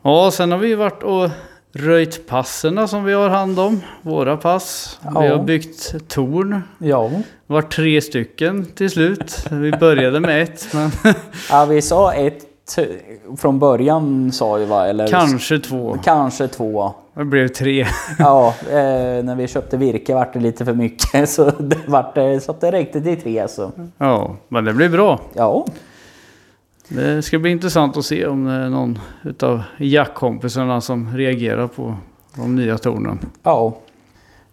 Ja, 0.03 0.31
sen 0.31 0.53
har 0.53 0.59
vi 0.59 0.75
varit 0.75 1.03
och 1.03 1.31
röjt 1.73 2.26
passerna 2.29 2.88
som 2.88 3.05
vi 3.05 3.12
har 3.12 3.29
hand 3.29 3.59
om. 3.59 3.81
Våra 4.03 4.37
pass. 4.37 4.99
Vi 5.03 5.09
Ja. 5.26 5.37
har 5.37 5.45
byggt 5.45 6.09
torn. 6.09 6.62
Ja. 6.79 7.11
Var 7.47 7.62
tre 7.62 8.00
stycken 8.00 8.65
till 8.67 8.91
slut. 8.91 9.47
Vi 9.50 9.73
började 9.73 10.21
med 10.21 10.43
ett, 10.43 10.67
men 10.75 10.91
ja, 11.50 11.65
vi 11.65 11.83
sa 11.83 12.12
ett 12.15 12.46
från 13.38 13.58
början 13.58 14.32
sa 14.32 14.54
vi 14.54 14.64
va? 14.64 14.87
Eller 14.87 15.08
kanske 15.08 15.58
två. 15.58 15.99
Kanske 16.04 16.49
två. 16.49 16.92
Det 17.14 17.25
blev 17.25 17.49
tre. 17.49 17.87
Ja, 18.18 18.54
eh, 18.70 19.25
när 19.25 19.35
vi 19.35 19.49
köpte 19.49 19.76
virke 19.76 20.14
vart 20.14 20.32
det 20.32 20.40
lite 20.40 20.64
för 20.64 20.73
mycket 20.75 21.28
så 21.30 21.50
det, 21.50 21.78
vart 21.87 22.14
det, 22.14 22.40
så 22.40 22.50
att 22.50 22.61
det 22.61 22.73
räckte 22.73 23.00
till 23.00 23.20
tre. 23.20 23.49
Så. 23.49 23.70
Ja, 23.99 24.37
men 24.49 24.64
det 24.64 24.73
blev 24.73 24.90
bra. 24.90 25.20
Ja, 25.35 25.66
Det 26.88 27.23
ska 27.23 27.38
bli 27.38 27.50
intressant 27.50 27.96
att 27.96 28.04
se 28.04 28.26
om 28.26 28.44
det 28.44 28.52
är 28.52 28.68
någon 28.68 28.99
utav 29.23 29.62
jaktkompisarna 29.78 30.80
som 30.80 31.16
reagerar 31.16 31.66
på 31.66 31.94
de 32.35 32.56
nya 32.56 32.78
tornen. 32.78 33.18
ja. 33.42 33.75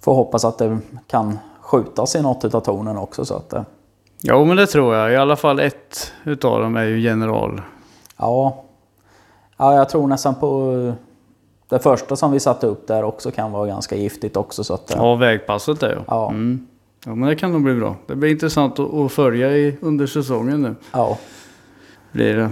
Får 0.01 0.13
hoppas 0.13 0.45
att 0.45 0.57
det 0.57 0.77
kan 1.07 1.39
skjutas 1.61 2.15
i 2.15 2.21
något 2.21 2.55
av 2.55 2.59
tornen 2.61 2.97
också. 2.97 3.25
Så 3.25 3.35
att, 3.35 3.53
eh, 3.53 3.61
Jo, 4.21 4.45
men 4.45 4.57
det 4.57 4.67
tror 4.67 4.95
jag. 4.95 5.11
I 5.13 5.15
alla 5.15 5.35
fall 5.35 5.59
ett 5.59 6.11
utav 6.23 6.61
dem 6.61 6.75
är 6.77 6.83
ju 6.83 6.99
general. 6.99 7.61
Ja, 8.23 8.63
Ja, 9.57 9.75
jag 9.75 9.89
tror 9.89 10.07
nästan 10.07 10.35
på 10.35 10.93
det 11.69 11.79
första 11.79 12.15
som 12.15 12.31
vi 12.31 12.39
satte 12.39 12.67
upp 12.67 12.87
där 12.87 13.03
också 13.03 13.31
kan 13.31 13.51
vara 13.51 13.67
ganska 13.67 13.95
giftigt 13.95 14.37
också. 14.37 14.63
Så 14.63 14.73
att, 14.73 14.91
eh, 14.91 14.97
Ja, 14.97 15.15
vägpasset 15.15 15.79
där 15.79 15.91
ja. 15.95 16.03
Ja. 16.07 16.29
Mm. 16.29 16.67
Ja, 17.05 17.15
men 17.15 17.29
det 17.29 17.35
kan 17.35 17.51
nog 17.51 17.63
bli 17.63 17.73
bra. 17.73 17.95
Det 18.07 18.15
blir 18.15 18.31
intressant 18.31 18.79
att, 18.79 19.11
följa 19.11 19.57
i, 19.57 19.77
under 19.81 20.07
säsongen 20.07 20.61
nu. 20.61 20.75
ja. 20.91 21.17
Blir 22.11 22.35
det. 22.35 22.49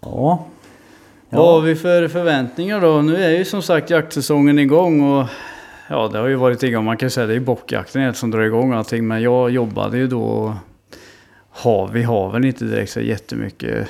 Ja. 0.00 0.44
Vad 1.30 1.54
har 1.54 1.60
vi 1.60 1.74
för 1.74 2.08
förväntningar 2.08 2.80
då? 2.80 3.02
Nu 3.02 3.16
är 3.24 3.30
ju 3.30 3.44
som 3.44 3.62
sagt 3.62 3.90
jaktsäsongen 3.90 4.58
igång 4.58 5.00
och 5.00 5.26
ja, 5.88 6.08
det 6.08 6.18
har 6.18 6.26
ju 6.26 6.34
varit 6.34 6.62
igång. 6.62 6.84
Man 6.84 6.96
kan 6.96 7.10
säga 7.10 7.26
det 7.26 7.34
är 7.34 7.40
bockjakten 7.40 8.14
som 8.14 8.30
drar 8.30 8.40
igång 8.40 8.72
allting. 8.72 9.08
Men 9.08 9.22
jag 9.22 9.50
jobbade 9.50 9.98
ju 9.98 10.06
då 10.06 10.54
har, 11.50 11.88
vi 11.88 12.02
har 12.02 12.30
väl 12.30 12.44
inte 12.44 12.64
direkt 12.64 12.92
så 12.92 13.00
jättemycket 13.00 13.88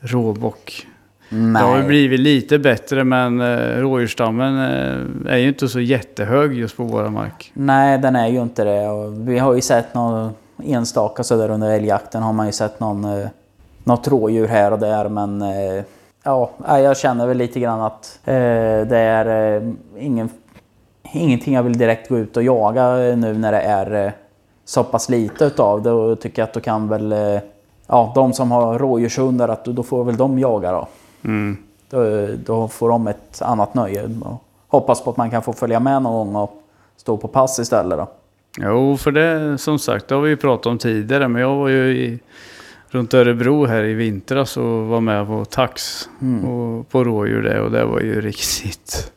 råbock. 0.00 0.86
Det 1.28 1.58
har 1.58 1.78
Nej. 1.78 1.86
blivit 1.86 2.20
lite 2.20 2.58
bättre 2.58 3.04
men 3.04 3.40
eh, 3.40 3.80
rådjursstammen 3.80 4.58
eh, 4.58 5.32
är 5.32 5.36
ju 5.36 5.48
inte 5.48 5.68
så 5.68 5.80
jättehög 5.80 6.54
just 6.54 6.76
på 6.76 6.84
våra 6.84 7.10
mark. 7.10 7.52
Nej, 7.54 7.98
den 7.98 8.16
är 8.16 8.28
ju 8.28 8.42
inte 8.42 8.64
det. 8.64 8.88
Och 8.88 9.28
vi 9.28 9.38
har 9.38 9.54
ju 9.54 9.60
sett 9.60 9.94
någon 9.94 10.32
enstaka 10.64 11.22
så 11.22 11.36
där 11.36 11.50
under 11.50 11.70
älgjakten 11.70 12.22
har 12.22 12.32
man 12.32 12.46
ju 12.46 12.52
sett 12.52 12.80
någon, 12.80 13.04
eh, 13.04 13.28
något 13.84 14.08
rådjur 14.08 14.46
här 14.46 14.72
och 14.72 14.78
där. 14.78 15.08
Men 15.08 15.42
ja, 16.22 16.50
nej, 16.68 16.82
jag 16.82 16.96
känner 16.96 17.26
väl 17.26 17.36
lite 17.36 17.60
grann 17.60 17.80
att 17.80 18.18
eh, 18.24 18.34
det 18.88 18.98
är 18.98 19.56
eh, 19.56 19.68
ingen, 19.98 20.28
ingenting 21.12 21.54
jag 21.54 21.62
vill 21.62 21.78
direkt 21.78 22.08
gå 22.08 22.18
ut 22.18 22.36
och 22.36 22.42
jaga 22.42 22.92
nu 22.96 23.34
när 23.38 23.52
det 23.52 23.60
är 23.60 24.06
eh, 24.06 24.12
så 24.64 24.84
pass 24.84 25.08
lite 25.08 25.44
utav 25.44 25.82
det. 25.82 25.90
Och 25.90 26.20
tycker 26.20 26.42
att 26.42 26.52
då 26.52 26.60
kan 26.60 26.88
väl 26.88 27.40
ja, 27.90 28.12
de 28.14 28.32
som 28.32 28.50
har 28.50 28.78
rådjurshundar, 28.78 29.48
att 29.48 29.64
då, 29.64 29.82
får 29.82 30.04
väl 30.04 30.16
de 30.16 30.38
jaga 30.38 30.72
då. 30.72 30.88
Mm. 31.24 31.56
Då, 31.90 32.26
då 32.44 32.68
får 32.68 32.88
de 32.88 33.06
ett 33.06 33.42
annat 33.42 33.74
nöje. 33.74 34.10
Hoppas 34.68 35.04
på 35.04 35.10
att 35.10 35.16
man 35.16 35.30
kan 35.30 35.42
få 35.42 35.52
följa 35.52 35.80
med 35.80 36.02
någon 36.02 36.32
gång 36.32 36.42
och 36.42 36.62
stå 36.96 37.16
på 37.16 37.28
pass 37.28 37.58
istället 37.58 37.98
då. 37.98 38.08
Jo, 38.58 38.96
för 38.96 39.12
det 39.12 39.58
som 39.58 39.78
sagt, 39.78 40.08
det 40.08 40.14
har 40.14 40.22
vi 40.22 40.30
ju 40.30 40.36
pratat 40.36 40.66
om 40.66 40.78
tidigare. 40.78 41.28
Men 41.28 41.42
jag 41.42 41.56
var 41.56 41.68
ju 41.68 41.96
i, 41.96 42.18
runt 42.88 43.14
Örebro 43.14 43.66
här 43.66 43.84
i 43.84 43.94
vintras 43.94 44.56
och 44.56 44.86
var 44.86 45.00
med 45.00 45.26
på 45.26 45.44
tax 45.44 46.08
och 46.46 46.88
på 46.88 47.04
rådjur 47.04 47.42
det. 47.42 47.60
Och 47.60 47.70
det 47.70 47.84
var 47.84 48.00
ju 48.00 48.20
riktigt... 48.20 49.12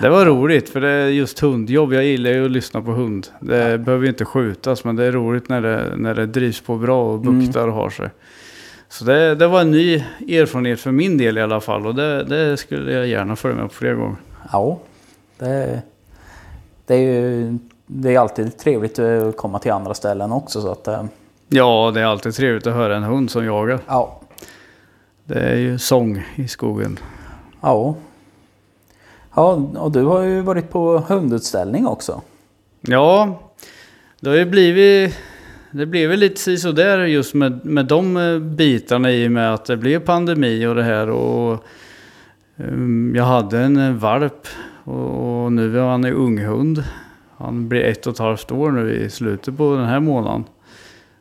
Det 0.00 0.08
var 0.08 0.26
roligt 0.26 0.68
för 0.68 0.80
det 0.80 0.88
är 0.88 1.08
just 1.08 1.38
hundjobb. 1.40 1.92
Jag 1.92 2.04
gillar 2.04 2.30
ju 2.30 2.44
att 2.44 2.50
lyssna 2.50 2.82
på 2.82 2.90
hund. 2.92 3.26
Det 3.40 3.78
behöver 3.78 4.02
ju 4.04 4.08
inte 4.08 4.24
skjutas 4.24 4.84
men 4.84 4.96
det 4.96 5.04
är 5.04 5.12
roligt 5.12 5.48
när 5.48 5.60
det, 5.62 5.96
när 5.96 6.14
det 6.14 6.26
drivs 6.26 6.60
på 6.60 6.76
bra 6.76 7.12
och 7.12 7.20
buktar 7.20 7.68
och 7.68 7.74
har 7.74 7.90
sig. 7.90 8.08
Så 8.88 9.04
det, 9.04 9.34
det 9.34 9.46
var 9.46 9.60
en 9.60 9.70
ny 9.70 9.94
erfarenhet 10.28 10.80
för 10.80 10.90
min 10.92 11.18
del 11.18 11.38
i 11.38 11.40
alla 11.40 11.60
fall. 11.60 11.86
Och 11.86 11.94
det, 11.94 12.24
det 12.24 12.56
skulle 12.56 12.92
jag 12.92 13.06
gärna 13.06 13.36
följa 13.36 13.56
med 13.56 13.68
på 13.68 13.74
fler 13.74 13.94
gånger. 13.94 14.16
Ja, 14.52 14.78
det, 15.38 15.82
det 16.86 16.94
är 16.94 16.98
ju 17.00 17.58
det 17.86 18.14
är 18.14 18.18
alltid 18.18 18.58
trevligt 18.58 18.98
att 18.98 19.36
komma 19.36 19.58
till 19.58 19.72
andra 19.72 19.94
ställen 19.94 20.32
också. 20.32 20.60
Så 20.60 20.72
att, 20.72 20.88
eh, 20.88 21.04
Ja, 21.48 21.90
det 21.94 22.00
är 22.00 22.04
alltid 22.04 22.34
trevligt 22.34 22.66
att 22.66 22.74
höra 22.74 22.96
en 22.96 23.02
hund 23.02 23.30
som 23.30 23.44
jagar. 23.44 23.78
ja, 23.86 24.20
Det 25.24 25.40
är 25.40 25.56
ju 25.56 25.78
sång 25.78 26.24
i 26.34 26.48
skogen. 26.48 26.98
ja. 27.60 27.94
Ja, 29.34 29.52
och 29.76 29.92
du 29.92 30.02
har 30.02 30.22
ju 30.22 30.40
varit 30.40 30.70
på 30.70 30.98
hundutställning 30.98 31.86
också. 31.86 32.22
Ja, 32.80 33.40
det 34.20 34.30
har 34.30 34.36
ju 34.36 34.44
blivit... 34.44 35.18
Det 35.70 35.86
blev 35.86 36.10
väl 36.10 36.18
lite 36.18 36.40
sisådär 36.40 36.98
just 36.98 37.34
med, 37.34 37.64
med 37.64 37.86
de 37.86 38.16
eh, 38.16 38.38
bitarna 38.38 39.12
i 39.12 39.26
och 39.26 39.32
med 39.32 39.54
att 39.54 39.64
det 39.64 39.76
blev 39.76 39.98
pandemi 39.98 40.66
och 40.66 40.74
det 40.74 40.82
här. 40.82 41.10
Och, 41.10 41.64
um, 42.56 43.12
jag 43.16 43.24
hade 43.24 43.58
en 43.58 43.76
eh, 43.76 43.92
valp 43.92 44.46
och, 44.84 45.44
och 45.44 45.52
nu 45.52 45.78
är 45.78 45.82
han 45.82 46.04
en 46.04 46.14
unghund. 46.14 46.84
Han 47.36 47.68
blir 47.68 47.80
ett 47.80 48.06
och 48.06 48.12
ett 48.12 48.18
halvt 48.18 48.52
år 48.52 48.70
nu 48.70 48.94
i 48.94 49.10
slutet 49.10 49.56
på 49.56 49.76
den 49.76 49.86
här 49.86 50.00
månaden. 50.00 50.44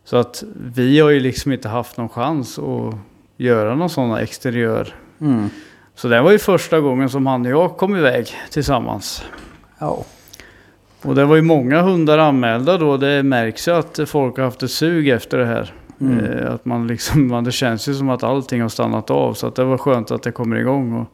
Så 0.04 0.18
att 0.18 0.44
vi 0.76 1.00
har 1.00 1.10
ju 1.10 1.20
liksom 1.20 1.52
inte 1.52 1.70
haft 1.70 1.98
någon 1.98 2.10
chans 2.10 2.60
att 2.60 2.96
göra 3.38 3.76
någon 3.76 3.90
sån 3.90 4.10
här 4.10 4.20
exteriör. 4.20 4.96
Mm. 5.22 5.50
Så 6.02 6.08
det 6.08 6.22
var 6.22 6.32
ju 6.32 6.40
första 6.40 6.80
gången 6.80 7.10
som 7.10 7.26
han 7.28 7.46
och 7.46 7.52
jag 7.52 7.78
kom 7.78 7.96
iväg 7.96 8.28
tillsammans. 8.50 9.24
Ja. 9.80 10.06
Och 11.02 11.16
det 11.16 11.26
var 11.26 11.36
ju 11.36 11.42
många 11.42 11.82
hundar 11.82 12.18
anmälda 12.18 12.78
då. 12.78 12.98
Det 12.98 13.24
märks 13.24 13.68
ju 13.68 13.72
att 13.72 14.00
folk 14.06 14.38
har 14.38 14.44
haft 14.44 14.64
ett 14.64 14.72
sug 14.72 15.10
efter 15.10 15.38
det 15.38 15.46
här. 15.46 15.74
Mm. 16.02 16.20
Eh, 16.20 16.54
att 16.54 16.66
man 16.66 16.88
liksom, 16.88 17.28
man, 17.32 17.44
det 17.44 17.52
känns 17.52 17.90
ju 17.90 17.94
som 17.94 18.10
att 18.10 18.24
allting 18.24 18.62
har 18.62 18.70
stannat 18.70 19.10
av. 19.10 19.34
Så 19.34 19.48
att 19.48 19.56
det 19.56 19.64
var 19.64 19.78
skönt 19.78 20.12
att 20.12 20.24
det 20.24 20.32
kommer 20.32 20.56
igång. 20.56 20.94
Och 20.94 21.08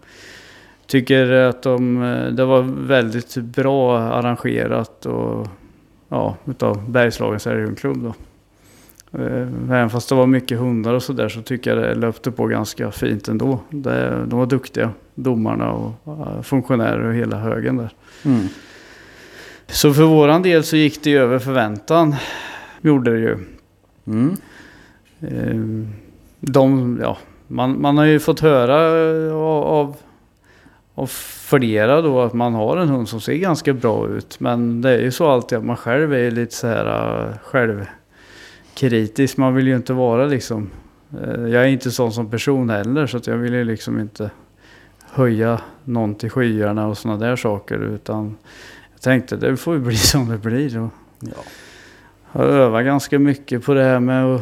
tycker 0.85 1.31
att 1.31 1.61
de, 1.61 2.03
eh, 2.03 2.25
det 2.27 2.45
var 2.45 2.61
väldigt 2.87 3.37
bra 3.37 3.99
arrangerat. 3.99 5.05
Och, 5.05 5.47
ja, 6.09 6.35
utav 6.45 6.91
Bergslagens 6.91 7.47
älghundklubb 7.47 8.03
då. 8.03 8.13
Eh, 9.17 9.47
Även 9.71 9.89
fast 9.89 10.09
det 10.09 10.15
var 10.15 10.27
mycket 10.27 10.59
hundar 10.59 10.93
och 10.93 11.03
sådär 11.03 11.29
så 11.29 11.41
tycker 11.41 11.75
jag 11.75 11.83
det 11.83 11.95
löpte 11.95 12.31
på 12.31 12.45
ganska 12.47 12.91
fint 12.91 13.27
ändå. 13.27 13.59
De 13.69 14.29
var 14.39 14.45
duktiga, 14.45 14.91
domarna 15.15 15.71
och 15.71 15.91
eh, 16.05 16.41
funktionärer 16.41 17.07
och 17.07 17.13
hela 17.13 17.37
högen 17.37 17.77
där. 17.77 17.89
Mm. 18.25 18.47
Så 19.67 19.93
för 19.93 20.03
våran 20.03 20.41
del 20.41 20.63
så 20.63 20.75
gick 20.75 21.03
det 21.03 21.09
ju 21.09 21.17
över 21.19 21.39
förväntan. 21.39 22.15
Gjorde 22.81 23.11
det 23.11 23.19
ju. 23.19 23.37
Mm. 24.07 24.35
Ehm, 25.21 25.87
De, 26.39 26.99
ja, 27.01 27.17
man, 27.47 27.81
man 27.81 27.97
har 27.97 28.05
ju 28.05 28.19
fått 28.19 28.39
höra 28.39 28.77
eh, 29.27 29.35
av, 29.35 29.95
av 30.95 31.07
flera 31.49 32.01
då 32.01 32.21
att 32.21 32.33
man 32.33 32.53
har 32.53 32.77
en 32.77 32.89
hund 32.89 33.09
som 33.09 33.21
ser 33.21 33.33
ganska 33.33 33.73
bra 33.73 34.07
ut. 34.07 34.39
Men 34.39 34.81
det 34.81 34.89
är 34.89 35.01
ju 35.01 35.11
så 35.11 35.27
alltid 35.29 35.57
att 35.57 35.65
man 35.65 35.75
själv 35.77 36.13
är 36.13 36.31
lite 36.31 36.55
så 36.55 36.67
här 36.67 37.19
eh, 37.27 37.33
självkritisk. 38.81 39.37
Man 39.37 39.55
vill 39.55 39.67
ju 39.67 39.75
inte 39.75 39.93
vara 39.93 40.25
liksom. 40.25 40.69
eh, 41.23 41.41
Jag 41.47 41.63
är 41.63 41.67
inte 41.67 41.91
sån 41.91 42.11
som 42.11 42.29
person 42.29 42.69
heller 42.69 43.07
så 43.07 43.17
att 43.17 43.27
jag 43.27 43.37
vill 43.37 43.53
ju 43.53 43.63
liksom 43.63 43.99
inte 43.99 44.31
höja 45.11 45.61
någon 45.83 46.15
till 46.15 46.29
skyarna 46.29 46.87
och 46.87 46.97
sådana 46.97 47.25
där 47.25 47.35
saker. 47.35 47.79
Utan 47.79 48.37
jag 48.93 49.01
tänkte 49.01 49.35
det 49.37 49.57
får 49.57 49.73
ju 49.73 49.79
bli 49.79 49.95
som 49.97 50.29
det 50.29 50.37
blir. 50.37 50.79
Och 50.79 50.89
Ja. 51.19 51.43
har 52.23 52.43
övat 52.43 52.85
ganska 52.85 53.19
mycket 53.19 53.65
på 53.65 53.73
det 53.73 53.83
här 53.83 53.99
med 53.99 54.25
att 54.25 54.41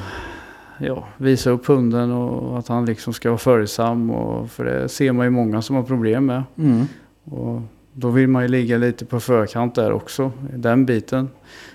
ja, 0.80 1.08
visa 1.18 1.50
upp 1.50 1.66
hunden 1.68 2.12
och 2.12 2.60
att 2.60 2.68
han 2.68 2.86
liksom 2.86 3.14
ska 3.14 3.30
vara 3.30 3.38
följsam. 3.38 4.10
Och, 4.12 4.52
för 4.52 4.66
det 4.66 4.90
ser 4.90 5.12
man 5.12 5.26
ju 5.26 5.30
många 5.30 5.62
som 5.62 5.76
har 5.76 5.84
problem 5.84 6.26
med. 6.26 6.44
Mm. 6.58 6.86
Och 7.26 7.62
då 7.94 8.10
vill 8.10 8.28
man 8.28 8.42
ju 8.42 8.48
ligga 8.48 8.78
lite 8.78 9.06
på 9.06 9.20
förkant 9.20 9.76
där 9.76 9.92
också, 9.92 10.32
i 10.54 10.58
den 10.58 10.86
biten. 10.86 11.30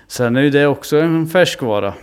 Sen 0.07 0.35
är 0.35 0.41
ju 0.41 0.49
det 0.49 0.67
också 0.67 0.97
en 0.97 1.27
färskvara. 1.27 1.93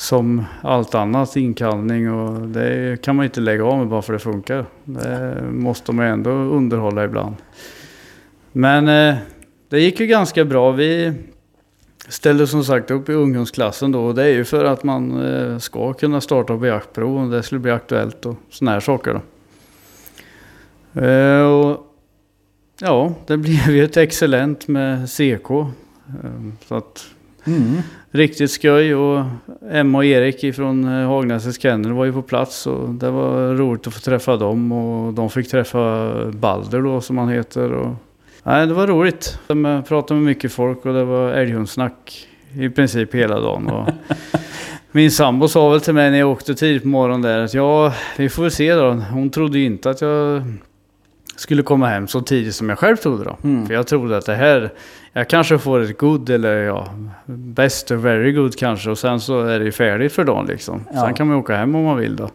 Som 0.00 0.44
allt 0.62 0.94
annat, 0.94 1.36
inkallning 1.36 2.12
och 2.12 2.48
det 2.48 3.02
kan 3.02 3.16
man 3.16 3.22
ju 3.24 3.26
inte 3.26 3.40
lägga 3.40 3.64
av 3.64 3.78
med 3.78 3.88
bara 3.88 4.02
för 4.02 4.12
det 4.12 4.18
funkar. 4.18 4.64
Det 4.84 5.42
måste 5.52 5.92
man 5.92 6.06
ju 6.06 6.12
ändå 6.12 6.30
underhålla 6.30 7.04
ibland. 7.04 7.34
Men 8.52 8.88
eh, 8.88 9.16
det 9.68 9.80
gick 9.80 10.00
ju 10.00 10.06
ganska 10.06 10.44
bra. 10.44 10.70
Vi 10.72 11.12
ställde 12.08 12.46
som 12.46 12.64
sagt 12.64 12.90
upp 12.90 13.08
i 13.08 13.12
ungdomsklassen 13.12 13.92
då 13.92 14.04
och 14.04 14.14
det 14.14 14.22
är 14.22 14.28
ju 14.32 14.44
för 14.44 14.64
att 14.64 14.84
man 14.84 15.24
eh, 15.24 15.58
ska 15.58 15.92
kunna 15.92 16.20
starta 16.20 16.58
på 16.58 16.66
jaktprov 16.66 17.16
om 17.16 17.30
det 17.30 17.42
skulle 17.42 17.58
bli 17.58 17.70
aktuellt 17.70 18.26
och 18.26 18.36
sådana 18.50 18.72
här 18.72 18.80
saker 18.80 19.20
då. 20.94 21.00
Eh, 21.00 21.42
och 21.42 21.86
Ja, 22.82 23.14
det 23.26 23.36
blev 23.36 23.70
ju 23.70 23.84
ett 23.84 23.96
excellent 23.96 24.68
med 24.68 25.08
CK. 25.10 25.50
Eh, 25.50 25.66
Så 26.68 26.74
att 26.74 27.06
Mm. 27.46 27.82
riktigt 28.10 28.50
skoj 28.50 28.94
och 28.94 29.24
Emma 29.70 29.98
och 29.98 30.04
Erik 30.04 30.44
ifrån 30.44 30.84
eh, 30.84 31.08
Hagnäsets 31.08 31.62
kennel 31.62 31.92
var 31.92 32.04
ju 32.04 32.12
på 32.12 32.22
plats 32.22 32.66
och 32.66 32.88
det 32.88 33.10
var 33.10 33.54
roligt 33.54 33.86
att 33.86 33.94
få 33.94 34.00
träffa 34.00 34.36
dem 34.36 34.72
och 34.72 35.14
de 35.14 35.30
fick 35.30 35.50
träffa 35.50 36.12
Balder 36.32 36.82
då 36.82 37.00
som 37.00 37.18
han 37.18 37.28
heter. 37.28 37.72
Och, 37.72 37.94
nej, 38.42 38.66
det 38.66 38.74
var 38.74 38.86
roligt. 38.86 39.38
De 39.46 39.82
pratade 39.88 40.20
med 40.20 40.26
mycket 40.26 40.52
folk 40.52 40.86
och 40.86 40.94
det 40.94 41.04
var 41.04 41.32
älghundsnack 41.32 42.28
i 42.58 42.68
princip 42.68 43.14
hela 43.14 43.40
dagen. 43.40 43.68
Och 43.68 43.88
min 44.92 45.10
sambo 45.10 45.48
sa 45.48 45.68
väl 45.68 45.80
till 45.80 45.94
mig 45.94 46.10
när 46.10 46.18
jag 46.18 46.30
åkte 46.30 46.54
tidigt 46.54 46.82
på 46.82 46.88
morgonen 46.88 47.22
där 47.22 47.38
att 47.38 47.54
ja, 47.54 47.92
vi 48.16 48.28
får 48.28 48.42
väl 48.42 48.50
se 48.50 48.74
då. 48.74 48.90
Hon 48.92 49.30
trodde 49.30 49.58
ju 49.58 49.64
inte 49.64 49.90
att 49.90 50.00
jag 50.00 50.42
skulle 51.40 51.62
komma 51.62 51.86
hem 51.88 52.08
så 52.08 52.20
tidigt 52.20 52.54
som 52.54 52.68
jag 52.68 52.78
själv 52.78 52.96
trodde 52.96 53.24
då. 53.24 53.36
Mm. 53.44 53.66
För 53.66 53.74
jag 53.74 53.86
trodde 53.86 54.16
att 54.16 54.26
det 54.26 54.34
här, 54.34 54.72
jag 55.12 55.28
kanske 55.28 55.58
får 55.58 55.80
ett 55.80 55.98
good 55.98 56.30
eller 56.30 56.56
ja, 56.56 56.86
best 57.26 57.90
or 57.90 57.96
very 57.96 58.32
good 58.32 58.56
kanske 58.58 58.90
och 58.90 58.98
sen 58.98 59.20
så 59.20 59.40
är 59.40 59.58
det 59.58 59.64
ju 59.64 59.72
färdigt 59.72 60.12
för 60.12 60.24
dagen 60.24 60.46
liksom. 60.46 60.84
Ja. 60.94 61.00
Sen 61.00 61.14
kan 61.14 61.26
man 61.28 61.36
åka 61.36 61.56
hem 61.56 61.74
om 61.74 61.84
man 61.84 61.96
vill 61.96 62.16
då. 62.16 62.30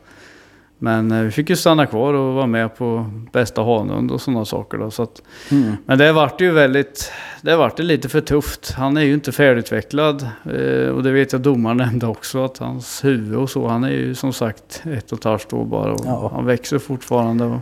Men 0.77 1.11
eh, 1.11 1.21
vi 1.21 1.31
fick 1.31 1.49
ju 1.49 1.55
stanna 1.55 1.85
kvar 1.85 2.13
och 2.13 2.33
vara 2.33 2.45
med 2.47 2.75
på 2.77 3.05
bästa 3.31 3.63
hanhund 3.63 4.11
och 4.11 4.21
sådana 4.21 4.45
saker 4.45 4.77
då. 4.77 4.91
Så 4.91 5.03
att, 5.03 5.21
Mm. 5.51 5.75
men 5.85 5.97
det 5.97 6.11
vart 6.13 6.41
ju 6.41 6.51
väldigt 6.51 7.11
det 7.41 7.55
vart 7.55 7.79
lite 7.79 8.09
för 8.09 8.21
tufft. 8.21 8.71
Han 8.71 8.97
är 8.97 9.01
ju 9.01 9.13
inte 9.13 9.31
färdigutvecklad. 9.31 10.27
Eh, 10.55 10.87
och 10.89 11.03
det 11.03 11.11
vet 11.11 11.31
jag 11.31 11.41
domaren 11.41 11.77
nämnde 11.77 12.07
också. 12.07 12.45
Att 12.45 12.57
hans 12.57 13.05
huvud 13.05 13.35
och 13.35 13.49
så. 13.49 13.67
Han 13.67 13.83
är 13.83 13.89
ju 13.91 14.15
som 14.15 14.33
sagt 14.33 14.83
ett 14.85 15.11
och 15.11 15.17
ett 15.17 15.23
halvt 15.23 15.53
år 15.53 15.65
bara. 15.65 15.93
Och 15.93 16.01
Ja. 16.05 16.31
Han 16.35 16.45
växer 16.45 16.79
fortfarande. 16.79 17.45
Och 17.45 17.59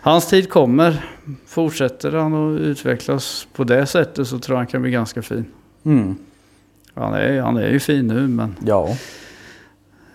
hans 0.00 0.26
tid 0.28 0.50
kommer. 0.50 1.04
Fortsätter 1.46 2.12
han 2.12 2.54
att 2.54 2.60
utvecklas 2.60 3.46
på 3.54 3.64
det 3.64 3.86
sättet 3.86 4.26
så 4.28 4.38
tror 4.38 4.54
jag 4.54 4.58
han 4.60 4.66
kan 4.66 4.82
bli 4.82 4.90
ganska 4.90 5.22
fin. 5.22 5.44
Mm. 5.84 6.16
Han 6.94 7.14
är, 7.14 7.40
han 7.40 7.56
är 7.56 7.68
ju 7.68 7.80
fin 7.80 8.06
nu 8.06 8.28
men 8.28 8.56
Ja. 8.66 8.88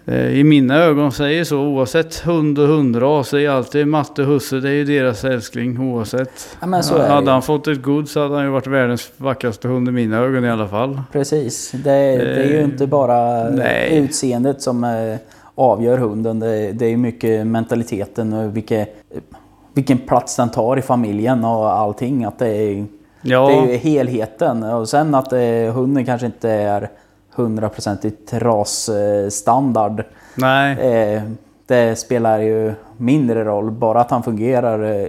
eh, 0.05 0.27
i 0.29 0.43
mina 0.43 0.75
ögon 0.77 1.11
säger 1.11 1.43
så 1.43 1.57
oavsett 1.59 2.15
hund 2.19 2.59
och 2.59 2.67
hundras 2.67 3.33
är 3.33 3.49
alltid 3.49 3.87
matte 3.87 4.21
och 4.21 4.27
husse. 4.27 4.55
Det 4.59 4.69
är 4.69 4.73
ju 4.73 4.85
deras 4.85 5.23
älskling 5.25 5.79
oavsett. 5.79 6.57
ja 6.61 6.67
men 6.67 6.83
så 6.83 6.95
är 6.95 6.99
det 6.99 7.07
hade 7.13 7.31
han 7.31 7.41
fått 7.41 7.67
ett 7.67 7.81
god 7.81 8.09
så 8.09 8.21
hade 8.21 8.35
han 8.35 8.43
ju 8.43 8.49
varit 8.49 8.67
världens 8.67 9.11
vackraste 9.17 9.67
hund 9.67 9.87
i 9.87 9.91
mina 9.91 10.17
ögon 10.17 10.45
i 10.45 10.49
alla 10.49 10.67
fall. 10.67 11.01
Precis. 11.11 11.71
Det, 11.71 11.79
det 11.83 12.43
är 12.43 12.49
ju 12.49 12.57
Eh, 12.57 12.63
inte 12.63 12.87
bara 12.87 13.49
nej. 13.49 13.97
utseendet 13.97 14.61
som 14.61 14.83
eh, 14.83 15.17
avgör 15.55 15.97
hunden. 15.97 16.39
Det, 16.39 16.71
det 16.71 16.85
är 16.85 16.89
ju 16.89 16.97
mycket 16.97 17.47
mentaliteten 17.47 18.33
och 18.33 18.57
vilket, 18.57 18.95
vilken 19.75 19.97
plats 19.97 20.35
den 20.35 20.49
tar 20.49 20.77
i 20.77 20.81
familjen 20.81 21.45
och 21.45 21.71
allting. 21.71 22.25
Att 22.25 22.39
det 22.39 22.47
är, 22.49 22.85
Ja, 23.21 23.47
det 23.67 23.73
är 23.73 23.77
helheten. 23.77 24.63
Och 24.63 24.89
sen 24.89 25.15
att 25.15 25.33
eh, 25.33 25.73
hunden 25.73 26.05
kanske 26.05 26.25
inte 26.25 26.49
är 26.49 26.89
hundraprocentigt 27.35 28.33
rasstandard. 28.33 30.03
nej. 30.35 30.77
Eh, 31.15 31.21
det 31.67 31.95
spelar 31.99 32.39
ju 32.39 32.73
mindre 32.97 33.43
roll. 33.43 33.71
Bara 33.71 34.01
att 34.01 34.11
han 34.11 34.23
fungerar 34.23 34.83
eh, 35.01 35.07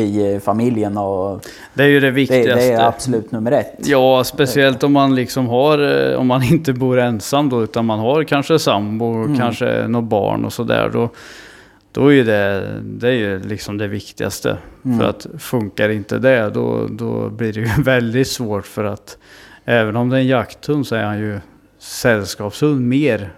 i 0.00 0.34
eh, 0.34 0.40
familjen 0.40 0.98
och 0.98 1.40
Det 1.74 1.82
är 1.82 1.88
ju 1.88 2.00
det 2.00 2.10
viktigaste. 2.10 2.54
det 2.54 2.72
är 2.72 2.80
absolut 2.88 3.32
nummer 3.32 3.52
ett. 3.52 3.74
Ja, 3.84 4.24
speciellt 4.24 4.82
om 4.82 4.92
man 4.92 5.14
liksom 5.14 5.48
har, 5.48 6.10
eh, 6.12 6.18
om 6.18 6.26
man 6.26 6.42
inte 6.52 6.72
bor 6.72 6.98
ensam 6.98 7.48
då, 7.48 7.62
utan 7.62 7.86
man 7.86 7.98
har 7.98 8.24
kanske 8.24 8.58
sambo 8.58 9.12
Mm. 9.14 9.38
kanske 9.38 9.86
något 9.88 10.04
barn 10.04 10.44
och 10.44 10.52
sådär. 10.52 11.08
Då, 11.92 12.12
är 12.12 12.24
det, 12.24 12.68
det 12.82 13.08
är 13.08 13.12
ju 13.12 13.38
liksom 13.42 13.78
det 13.78 13.88
viktigaste. 13.88 14.56
Mm. 14.84 14.98
För 14.98 15.06
att 15.08 15.26
funkar 15.38 15.88
inte 15.88 16.18
det, 16.18 16.50
då, 16.50 16.86
då 16.90 17.28
blir 17.30 17.52
det 17.52 17.60
ju 17.60 17.68
väldigt 17.82 18.28
svårt 18.28 18.66
för 18.66 18.84
att 18.84 19.18
även 19.64 19.96
om 19.96 20.08
det 20.08 20.16
är 20.16 20.20
en 20.20 20.26
jakthund 20.26 20.86
så 20.86 20.94
är 20.94 21.02
han 21.04 21.18
ju 21.18 21.40
sällskapshund 21.78 22.80
mer. 22.88 23.32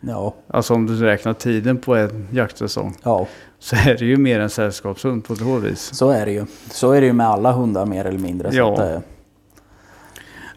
Ja, 0.00 0.34
Alltså 0.48 0.74
om 0.74 0.86
du 0.86 0.96
räknar 1.04 1.32
tiden 1.32 1.78
på 1.78 1.94
en 1.96 2.28
jaktsäsong 2.32 2.96
ja, 3.02 3.26
så 3.58 3.76
är 3.76 3.96
det 3.98 4.04
ju 4.04 4.16
mer 4.16 4.40
en 4.40 4.50
sällskapshund 4.50 5.24
på 5.24 5.36
så 5.36 5.56
vis. 5.58 5.80
så 5.94 6.10
är 6.10 6.26
det 6.26 6.32
ju. 6.32 6.44
Så 6.70 6.92
är 6.92 7.00
det 7.00 7.06
ju 7.06 7.12
med 7.12 7.26
alla 7.26 7.52
hundar 7.52 7.86
mer 7.86 8.04
eller 8.04 8.18
mindre. 8.18 8.48
Ja. 8.52 8.90
eh, 8.92 8.98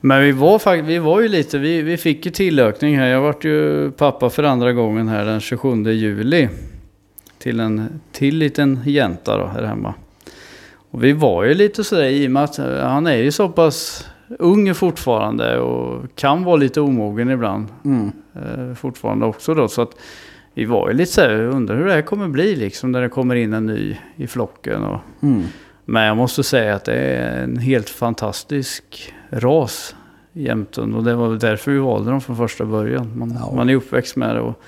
Men 0.01 0.21
vi 0.21 0.31
var, 0.31 0.59
fakt- 0.59 0.85
vi 0.85 0.99
var 0.99 1.21
ju 1.21 1.27
lite, 1.27 1.57
vi, 1.57 1.81
vi 1.81 1.97
fick 1.97 2.25
ju 2.25 2.31
tillökning 2.31 2.97
här. 2.97 3.07
Jag 3.07 3.21
vart 3.21 3.45
ju 3.45 3.91
pappa 3.91 4.29
för 4.29 4.43
andra 4.43 4.73
gången 4.73 5.07
här 5.07 5.25
den 5.25 5.39
27 5.39 5.83
juli. 5.91 6.49
Till 7.47 7.59
en 7.59 7.99
till 8.11 8.37
liten 8.37 8.79
jänta 8.85 9.37
då 9.37 9.45
här 9.45 9.63
hemma. 9.63 9.93
Och 10.91 11.03
vi 11.03 11.11
var 11.13 11.43
ju 11.43 11.53
lite 11.53 11.83
sådär 11.83 12.03
i 12.03 12.27
och 12.27 12.31
med 12.31 12.43
att 12.43 12.59
eh, 12.59 12.79
han 12.79 13.07
är 13.07 13.15
ju 13.17 13.31
så 13.31 13.49
pass 13.49 14.07
ung 14.39 14.73
fortfarande 14.73 15.59
och 15.59 16.03
kan 16.15 16.43
vara 16.43 16.55
lite 16.55 16.81
omogen 16.81 17.29
ibland. 17.29 17.67
mm, 17.85 18.11
Eh, 18.35 18.73
fortfarande 18.75 19.25
också 19.25 19.53
då. 19.53 19.67
Så 19.67 19.81
att 19.81 19.91
vi 20.53 20.65
var 20.65 20.89
ju 20.89 20.93
lite 20.95 21.11
såhär, 21.11 21.33
undrar 21.39 21.75
hur 21.77 21.85
det 21.85 21.93
här 21.93 22.01
kommer 22.01 22.27
bli 22.27 22.55
liksom 22.55 22.91
när 22.91 23.01
det 23.01 23.09
kommer 23.09 23.35
in 23.35 23.53
en 23.53 23.65
ny 23.65 23.97
i 24.15 24.27
flocken. 24.27 24.83
Och, 24.83 24.99
mm, 25.21 25.43
men 25.85 26.03
jag 26.03 26.17
måste 26.17 26.43
säga 26.43 26.75
att 26.75 26.85
det 26.85 26.93
är 26.93 27.43
en 27.43 27.57
helt 27.57 27.89
fantastisk 27.89 29.13
ras. 29.29 29.95
Jämtön 30.33 30.93
och 30.93 31.03
det 31.03 31.15
var 31.15 31.35
därför 31.35 31.71
vi 31.71 31.77
valde 31.79 32.11
dem 32.11 32.21
från 32.21 32.37
första 32.37 32.65
början. 32.65 33.11
Man, 33.15 33.37
Ja. 33.39 33.51
man 33.55 33.69
är 33.69 33.75
uppväxt 33.75 34.15
med 34.15 34.35
det. 34.35 34.41
Och, 34.41 34.61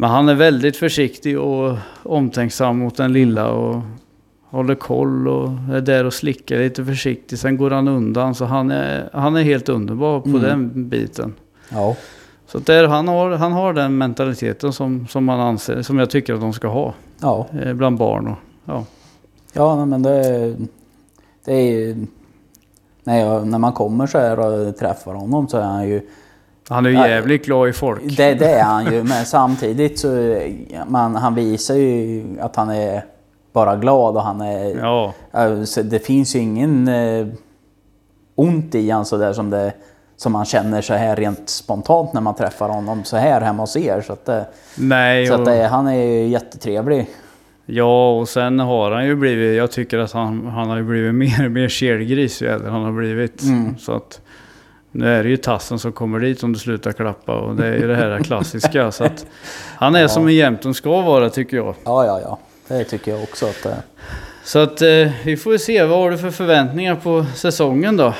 men 0.00 0.10
han 0.10 0.28
är 0.28 0.34
väldigt 0.34 0.76
försiktig 0.76 1.40
och 1.40 1.76
omtänksam 2.02 2.78
mot 2.78 2.96
den 2.96 3.12
lilla 3.12 3.50
och 3.50 3.82
håller 4.50 4.74
koll 4.74 5.28
och 5.28 5.48
är 5.72 5.80
där 5.80 6.04
och 6.04 6.14
slickar 6.14 6.58
lite 6.58 6.84
försiktigt. 6.84 7.40
Sen 7.40 7.56
går 7.56 7.70
han 7.70 7.88
undan 7.88 8.34
så 8.34 8.44
han 8.44 8.70
är, 8.70 9.10
han 9.12 9.36
är 9.36 9.42
helt 9.42 9.68
underbar 9.68 10.20
på 10.20 10.28
Mm. 10.28 10.42
den 10.42 10.88
biten. 10.88 11.34
ja, 11.68 11.96
Så 12.46 12.58
där, 12.58 12.88
han, 12.88 13.08
har, 13.08 13.30
han 13.30 13.52
har 13.52 13.72
den 13.72 13.98
mentaliteten 13.98 14.72
som, 14.72 15.06
som, 15.06 15.24
man 15.24 15.40
anser, 15.40 15.82
som 15.82 15.98
jag 15.98 16.10
tycker 16.10 16.34
att 16.34 16.40
de 16.40 16.52
ska 16.52 16.68
ha 16.68 16.94
ja, 17.20 17.46
eh, 17.62 17.72
bland 17.72 17.98
barn. 17.98 18.28
Och, 18.28 18.38
ja. 18.64 18.84
ja, 19.52 19.84
men 19.84 20.02
det, 20.02 20.54
det 21.44 21.52
är 21.52 21.70
ju... 21.72 22.06
När, 23.04 23.18
jag, 23.20 23.46
när 23.46 23.58
man 23.58 23.72
kommer 23.72 24.06
så 24.06 24.18
här 24.18 24.38
och 24.38 24.76
träffar 24.76 25.14
honom 25.14 25.48
så 25.48 25.58
är 25.58 25.62
han 25.62 25.88
ju... 25.88 26.00
Han 26.70 26.86
är 26.86 26.90
ju 26.90 26.96
jävligt 26.96 27.44
glad 27.44 27.68
i 27.68 27.72
folk. 27.72 28.16
Det, 28.16 28.34
det 28.34 28.50
är 28.50 28.64
han 28.64 28.92
ju, 28.92 29.02
men 29.02 29.26
samtidigt 29.26 29.98
så... 29.98 30.40
Man, 30.86 31.16
han 31.16 31.34
visar 31.34 31.74
ju 31.74 32.24
att 32.40 32.56
han 32.56 32.70
är 32.70 33.04
bara 33.52 33.76
glad 33.76 34.16
och 34.16 34.22
han 34.22 34.40
är... 34.40 34.78
Ja, 34.78 35.14
Alltså, 35.30 35.82
det 35.82 35.98
finns 35.98 36.36
ju 36.36 36.38
ingen 36.38 36.88
eh, 36.88 37.26
ont 38.34 38.74
i 38.74 38.90
han 38.90 39.04
sådär 39.04 39.32
som 39.32 39.50
det 39.50 39.72
som 40.16 40.32
man 40.32 40.44
känner 40.44 40.82
så 40.82 40.94
här 40.94 41.16
rent 41.16 41.48
spontant 41.48 42.12
när 42.12 42.20
man 42.20 42.34
träffar 42.34 42.68
honom 42.68 43.04
så 43.04 43.16
här 43.16 43.40
hemma 43.40 43.62
hos 43.62 43.76
er. 43.76 44.00
Så 44.00 44.12
att, 44.12 44.26
det, 44.26 44.46
nej. 44.78 45.26
så 45.26 45.34
att 45.34 45.44
det, 45.44 45.66
han 45.66 45.88
är 45.88 45.94
ju 45.94 46.26
jättetrevlig. 46.26 47.06
Ja, 47.66 48.18
och 48.18 48.28
sen 48.28 48.58
har 48.58 48.90
han 48.90 49.06
ju 49.06 49.14
blivit, 49.16 49.58
jag 49.58 49.70
tycker 49.70 49.98
att 49.98 50.12
han, 50.12 50.46
han 50.46 50.68
har 50.68 50.76
ju 50.76 50.82
blivit 50.82 51.14
mer 51.38 51.44
och 51.44 51.50
mer 51.50 51.68
kelgris 51.68 52.42
ju 52.42 52.46
äldre 52.46 52.70
han 52.70 52.84
har 52.84 52.92
blivit. 52.92 53.42
Mm. 53.42 53.78
Så 53.78 53.92
att 53.92 54.20
nu 54.92 55.08
är 55.08 55.22
det 55.22 55.28
ju 55.28 55.36
tassen 55.36 55.78
som 55.78 55.92
kommer 55.92 56.20
dit 56.20 56.42
om 56.42 56.52
du 56.52 56.58
slutar 56.58 56.92
klappa 56.92 57.32
och 57.34 57.56
det 57.56 57.66
är 57.66 57.76
ju 57.76 57.86
det 57.88 57.96
här 57.96 58.18
klassiska. 58.22 58.92
så 58.92 59.04
att 59.04 59.26
han 59.76 59.94
är 59.94 60.00
Ja. 60.00 60.08
som 60.08 60.26
en 60.28 60.34
jämten 60.34 60.74
ska 60.74 61.00
vara 61.00 61.30
tycker 61.30 61.56
jag. 61.56 61.74
Ja, 61.84 62.06
ja, 62.06 62.20
ja. 62.20 62.38
Det 62.68 62.84
tycker 62.84 63.10
jag 63.10 63.22
också 63.22 63.46
att 63.46 63.66
eh, 63.66 63.72
Så 64.44 64.58
att 64.58 64.82
eh, 64.82 64.88
vi 65.24 65.36
får 65.36 65.58
se, 65.58 65.84
vad 65.84 65.98
har 65.98 66.10
du 66.10 66.18
för 66.18 66.30
förväntningar 66.30 66.94
på 66.96 67.26
säsongen 67.34 67.96
då? 67.96 68.14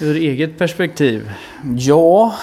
Ur 0.00 0.16
eget 0.16 0.58
perspektiv. 0.58 1.30
Ja, 1.78 2.34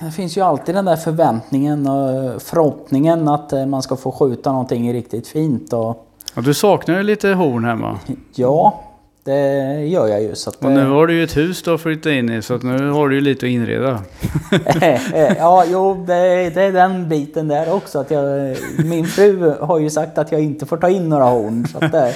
det 0.00 0.10
finns 0.10 0.36
ju 0.36 0.40
alltid 0.40 0.74
den 0.74 0.84
där 0.84 0.96
förväntningen 0.96 1.86
och 1.86 2.42
förhoppningen 2.42 3.28
att 3.28 3.52
eh, 3.52 3.66
man 3.66 3.82
ska 3.82 3.96
få 3.96 4.12
skjuta 4.12 4.52
någonting 4.52 4.92
riktigt 4.92 5.28
fint. 5.28 5.72
Och, 5.72 6.04
Ja, 6.34 6.42
du 6.42 6.54
saknar 6.54 6.96
ju 6.96 7.02
lite 7.02 7.28
horn 7.28 7.64
hemma. 7.64 7.98
ja, 8.34 8.84
det 9.24 9.84
gör 9.84 10.06
jag 10.08 10.22
ju. 10.22 10.34
Så 10.34 10.50
att, 10.50 10.64
Och 10.64 10.70
nu 10.70 10.80
eh, 10.80 10.86
har 10.86 11.06
du 11.06 11.14
ju 11.14 11.24
ett 11.24 11.36
hus 11.36 11.62
du 11.62 11.70
har 11.70 11.78
flyttat 11.78 12.10
in 12.10 12.30
i 12.30 12.42
så 12.42 12.54
att 12.54 12.62
nu 12.62 12.90
har 12.90 13.08
du 13.08 13.14
ju 13.14 13.20
lite 13.20 13.46
att 13.46 13.50
inreda. 13.50 14.02
Eh, 15.12 15.36
ja, 15.38 15.64
jo, 15.66 16.04
det, 16.06 16.50
det 16.50 16.62
är 16.62 16.72
den 16.72 17.08
biten 17.08 17.48
där 17.48 17.72
också. 17.72 17.98
Att 17.98 18.10
jag, 18.10 18.56
min 18.84 19.06
fru 19.06 19.54
har 19.60 19.78
ju 19.78 19.90
sagt 19.90 20.18
att 20.18 20.32
jag 20.32 20.40
inte 20.40 20.66
får 20.66 20.76
ta 20.76 20.88
in 20.88 21.08
några 21.08 21.24
horn. 21.24 21.66
Så 21.66 21.78
att, 21.78 21.94
eh, 21.94 22.10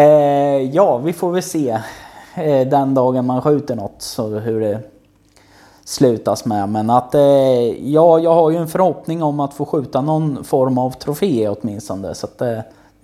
eh, 0.00 0.62
ja, 0.72 0.98
vi 0.98 1.12
får 1.12 1.32
väl 1.32 1.42
se 1.42 1.78
eh, 2.34 2.68
den 2.68 2.94
dagen 2.94 3.26
man 3.26 3.42
skjuter 3.42 3.76
något 3.76 3.94
så 3.98 4.28
hur 4.28 4.60
det 4.60 4.80
slutas 5.84 6.44
med. 6.44 6.68
Men 6.68 6.90
att 6.90 7.14
eh, 7.14 7.22
ja, 7.92 8.18
jag 8.18 8.34
har 8.34 8.50
ju 8.50 8.56
en 8.56 8.68
förhoppning 8.68 9.22
om 9.22 9.40
att 9.40 9.54
få 9.54 9.64
skjuta 9.64 10.00
någon 10.00 10.44
form 10.44 10.78
av 10.78 10.90
trofé 10.90 11.48
åtminstone. 11.48 12.14
Så 12.14 12.26
att 12.26 12.42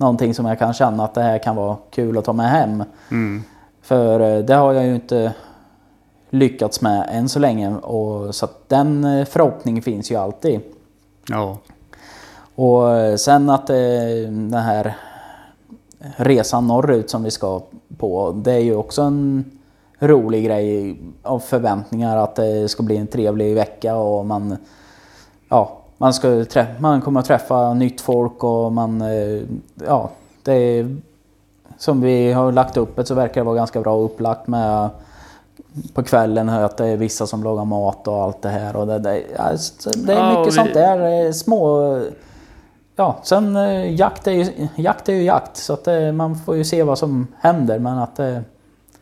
någonting 0.00 0.34
som 0.34 0.46
jag 0.46 0.58
kan 0.58 0.74
känna 0.74 1.04
att 1.04 1.14
det 1.14 1.22
här 1.22 1.38
kan 1.38 1.56
vara 1.56 1.76
kul 1.90 2.18
att 2.18 2.24
ta 2.24 2.32
med 2.32 2.50
hem. 2.50 2.84
Mm. 3.10 3.42
För 3.82 4.20
eh, 4.20 4.44
det 4.44 4.54
har 4.54 4.72
jag 4.72 4.86
ju 4.86 4.94
inte 4.94 5.32
lyckats 6.30 6.80
med 6.80 7.08
än 7.12 7.28
så 7.28 7.38
länge. 7.38 7.76
Och, 7.76 8.34
så 8.34 8.44
att 8.44 8.68
den 8.68 9.04
eh, 9.04 9.24
förhoppningen 9.24 9.82
finns 9.82 10.10
ju 10.10 10.16
alltid. 10.16 10.60
Ja. 11.28 11.58
Och 12.54 12.96
eh, 12.96 13.16
sen 13.16 13.50
att 13.50 13.66
den 13.66 14.54
här 14.54 14.96
resan 16.16 16.66
norrut 16.66 17.10
som 17.10 17.22
vi 17.22 17.30
ska 17.30 17.62
på. 17.98 18.32
Det 18.32 18.52
är 18.52 18.58
ju 18.58 18.74
också 18.74 19.02
en 19.02 19.44
rolig 19.98 20.44
grej 20.44 20.96
av 21.22 21.38
förväntningar 21.38 22.16
att 22.16 22.36
det 22.36 22.68
ska 22.68 22.82
bli 22.82 22.96
en 22.96 23.06
trevlig 23.06 23.54
vecka 23.54 23.96
och 23.96 24.26
man 24.26 24.56
Ja, 25.52 25.79
man, 26.00 26.14
ska 26.14 26.28
trä- 26.28 26.74
man 26.80 27.00
kommer 27.00 27.20
att 27.20 27.26
träffa 27.26 27.74
nytt 27.74 28.00
folk 28.00 28.44
och 28.44 28.72
man 28.72 29.00
eh, 29.02 29.40
Ja, 29.86 30.10
det 30.42 30.52
är 30.52 30.96
som 31.78 32.00
vi 32.00 32.32
har 32.32 32.52
lagt 32.52 32.76
upp 32.76 32.96
det 32.96 33.04
så 33.04 33.14
verkar 33.14 33.40
det 33.40 33.44
vara 33.44 33.56
ganska 33.56 33.80
bra 33.80 33.96
upplagt 33.96 34.46
med 34.46 34.88
på 35.94 36.02
kvällen 36.02 36.48
att 36.48 36.76
det 36.76 36.86
är 36.86 36.96
vissa 36.96 37.26
som 37.26 37.42
lagar 37.44 37.64
mat 37.64 38.08
och 38.08 38.22
allt 38.22 38.42
det 38.42 38.48
här. 38.48 38.76
Och 38.76 38.86
det, 38.86 38.98
det, 38.98 39.22
ja, 39.38 39.56
så 39.56 39.90
det 39.90 40.12
är 40.12 40.18
Ja, 40.18 40.28
mycket 40.28 40.40
och 40.40 40.46
vi- 40.46 40.50
sånt 40.52 40.74
där 40.74 41.26
eh, 41.26 41.32
små... 41.32 42.00
Ja, 42.96 43.16
sen 43.22 43.56
eh, 43.56 43.94
jakt 43.94 44.26
är 44.26 44.32
ju 44.32 44.68
jakt. 44.76 45.08
Är 45.08 45.12
ju 45.12 45.22
jakt 45.22 45.56
så 45.56 45.72
att 45.72 45.88
eh, 45.88 46.12
man 46.12 46.36
får 46.38 46.56
ju 46.56 46.64
se 46.64 46.82
vad 46.82 46.98
som 46.98 47.26
händer. 47.38 47.78
Men 47.78 47.98
att... 47.98 48.18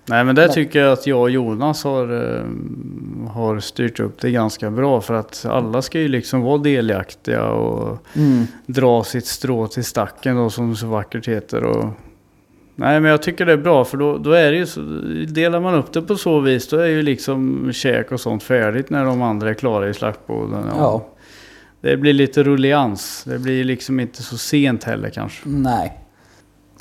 Nej 0.07 0.25
men 0.25 0.35
det 0.35 0.49
tycker 0.49 0.79
jag 0.79 0.93
att 0.93 1.07
jag 1.07 1.21
och 1.21 1.31
Jonas 1.31 1.85
har, 1.85 2.05
har 3.29 3.61
styrt 3.61 4.01
upp 4.01 4.21
det 4.21 4.31
ganska 4.31 4.71
bra. 4.71 5.01
För 5.01 5.15
att 5.15 5.47
alla 5.49 5.83
ska 5.83 6.01
ju 6.01 6.09
liksom 6.09 6.43
vara 6.43 6.59
delaktiga 6.59 7.45
och 7.45 7.99
Mm, 8.17 8.47
dra 8.67 9.05
sitt 9.05 9.27
strå 9.27 9.67
till 9.67 9.85
stacken 9.85 10.37
då 10.37 10.51
som 10.51 10.77
så 10.77 10.87
vackert 10.87 11.29
heter. 11.29 11.63
Och 11.65 11.85
Nej 12.75 13.01
men 13.01 13.11
jag 13.11 13.23
tycker 13.23 13.47
det 13.47 13.53
är 13.53 13.57
bra 13.57 13.85
för 13.85 13.97
då, 13.97 14.19
då 14.19 14.33
är 14.33 14.53
det 14.53 14.57
ju 14.57 14.67
så, 14.67 14.81
delar 15.29 15.61
man 15.61 15.75
upp 15.75 15.93
det 15.93 16.03
på 16.03 16.17
så 16.17 16.41
vis 16.41 16.69
då 16.69 16.77
är 16.77 16.87
ju 16.87 17.03
liksom 17.03 17.71
käk 17.73 18.13
och 18.13 18.21
sånt 18.21 18.43
färdigt 18.43 18.91
när 18.91 19.05
de 19.05 19.23
andra 19.23 19.51
är 19.51 19.55
klara 19.55 19.89
i 19.89 19.95
slaktboden. 19.95 20.65
Ja. 20.77 21.07
Det 21.81 21.97
blir 21.97 22.13
lite 22.13 22.43
rullians. 22.43 23.25
Det 23.25 23.39
blir 23.39 23.65
liksom 23.65 24.01
inte 24.01 24.23
så 24.23 24.39
sent 24.39 24.85
heller 24.85 25.11
kanske. 25.11 25.49
Nej. 25.49 25.99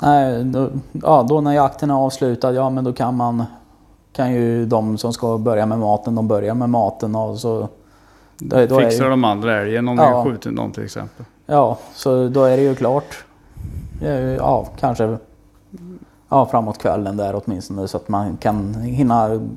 Nej, 0.02 0.44
då, 0.44 0.70
ja, 0.92 1.26
då 1.28 1.40
när 1.40 1.52
jakten 1.52 1.90
är 1.90 1.94
avslutad, 1.94 2.52
ja 2.52 2.70
men 2.70 2.84
då 2.84 2.92
kan 2.92 3.16
man... 3.16 3.44
Kan 4.18 4.32
ju 4.32 4.66
de 4.66 4.98
som 4.98 5.12
ska 5.12 5.38
börja 5.38 5.66
med 5.66 5.78
maten, 5.78 6.14
de 6.14 6.28
börjar 6.28 6.54
med 6.54 6.70
maten 6.70 7.14
och 7.16 7.38
så... 7.38 7.68
Då, 8.38 8.66
då 8.66 8.78
är, 8.80 8.90
Fixar 8.90 9.04
det- 9.04 9.10
de 9.10 9.24
andra 9.24 9.60
älgen 9.60 9.88
om 9.88 9.98
Ja. 9.98 10.08
vi 10.08 10.14
har 10.14 10.24
skjutit 10.24 10.52
någon 10.52 10.72
till 10.72 10.84
exempel. 10.84 11.24
Ja, 11.46 11.78
så 11.94 12.28
då 12.28 12.44
är 12.44 12.56
det 12.56 12.62
ju 12.62 12.74
klart. 12.74 13.24
Ja, 14.38 14.66
kanske 14.80 15.16
ja, 16.28 16.46
framåt 16.46 16.78
kvällen 16.78 17.16
där 17.16 17.40
åtminstone 17.44 17.88
så 17.88 17.96
att 17.96 18.08
man 18.08 18.36
kan 18.36 18.74
hinna 18.74 19.48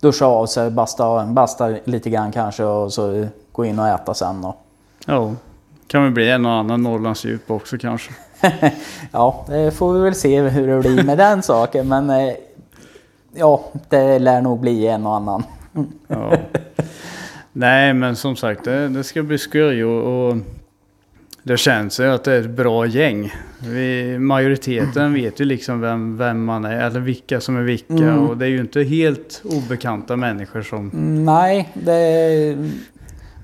duscha 0.00 0.26
av 0.26 0.46
sig, 0.46 0.70
basta, 0.70 1.24
basta 1.26 1.68
lite 1.84 2.10
grann 2.10 2.32
kanske 2.32 2.64
och 2.64 2.92
så 2.92 3.26
gå 3.52 3.64
in 3.64 3.78
och 3.78 3.88
äta 3.88 4.14
sen. 4.14 4.44
Och, 4.44 4.56
Ja. 5.06 5.32
Kan 5.86 6.02
väl 6.02 6.12
bli 6.12 6.30
en 6.30 6.46
och 6.46 6.52
annan 6.52 6.82
Norrlandsdjup 6.82 7.50
också 7.50 7.78
kanske. 7.78 8.10
ja, 9.12 9.44
det 9.48 9.70
får 9.70 9.92
vi 9.92 10.00
väl 10.00 10.14
se 10.14 10.40
hur 10.42 10.66
det 10.68 10.80
blir 10.80 11.02
med 11.04 11.18
den 11.18 11.42
saken 11.42 11.88
men 11.88 12.10
eh, 12.10 12.34
ja, 13.34 13.64
det 13.88 14.18
lär 14.18 14.40
nog 14.42 14.60
bli 14.60 14.86
en 14.86 15.06
och 15.06 15.14
annan. 15.16 15.42
Ja. 16.08 16.32
Nej 17.52 17.94
men 17.94 18.16
som 18.16 18.36
sagt 18.36 18.64
det, 18.64 18.88
det 18.88 19.04
ska 19.04 19.22
bli 19.22 19.38
skoj 19.38 19.84
och, 19.84 20.28
och 20.28 20.36
det 21.42 21.56
känns 21.56 22.00
ju 22.00 22.04
att 22.10 22.24
det 22.24 22.32
är 22.32 22.40
ett 22.40 22.50
bra 22.50 22.86
gäng. 22.86 23.32
Vi, 23.68 24.18
majoriteten 24.18 25.14
vet 25.14 25.40
ju 25.40 25.44
liksom 25.44 25.80
vem, 25.80 26.16
vem 26.16 26.44
man 26.44 26.64
är 26.64 26.86
eller 26.86 27.00
vilka 27.00 27.40
som 27.40 27.56
är 27.56 27.62
vilka 27.62 27.92
Mm. 27.94 28.28
och 28.28 28.36
det 28.36 28.44
är 28.44 28.48
ju 28.50 28.60
inte 28.60 28.82
helt 28.82 29.42
obekanta 29.44 30.16
människor 30.16 30.62
som... 30.62 30.90
Nej, 31.24 31.68
det, 31.74 32.56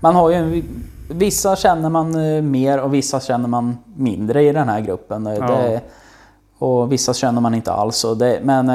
man 0.00 0.14
har 0.14 0.30
ju... 0.30 0.62
Vissa 1.10 1.56
känner 1.56 1.88
man 1.88 2.14
eh, 2.36 2.42
mer 2.42 2.80
och 2.80 2.94
vissa 2.94 3.20
känner 3.20 3.48
man 3.48 3.76
mindre 3.96 4.42
i 4.42 4.52
den 4.52 4.68
här 4.68 4.80
gruppen. 4.80 5.26
Eh, 5.26 5.34
Ja. 5.34 5.46
Det, 5.46 5.80
och 6.58 6.92
vissa 6.92 7.14
känner 7.14 7.40
man 7.40 7.54
inte 7.54 7.72
alls. 7.72 8.04
Det, 8.18 8.40
men, 8.42 8.68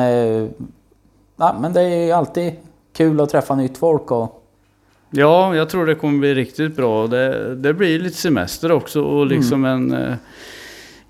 ja, 1.41 1.55
men 1.61 1.73
det 1.73 1.81
är 1.81 2.05
ju 2.05 2.11
alltid 2.11 2.53
kul 2.93 3.19
att 3.21 3.29
träffa 3.29 3.55
nytt 3.55 3.77
folk. 3.77 4.11
Och, 4.11 4.37
Ja, 5.13 5.55
jag 5.55 5.69
tror 5.69 5.85
det 5.85 5.95
kommer 5.95 6.19
bli 6.19 6.33
riktigt 6.35 6.75
bra. 6.75 7.07
Det, 7.07 7.55
det 7.55 7.73
blir 7.73 7.99
lite 7.99 8.17
semester 8.17 8.71
också 8.71 9.01
och 9.01 9.25
liksom 9.25 9.65
en... 9.65 9.93
eh, 9.93 10.13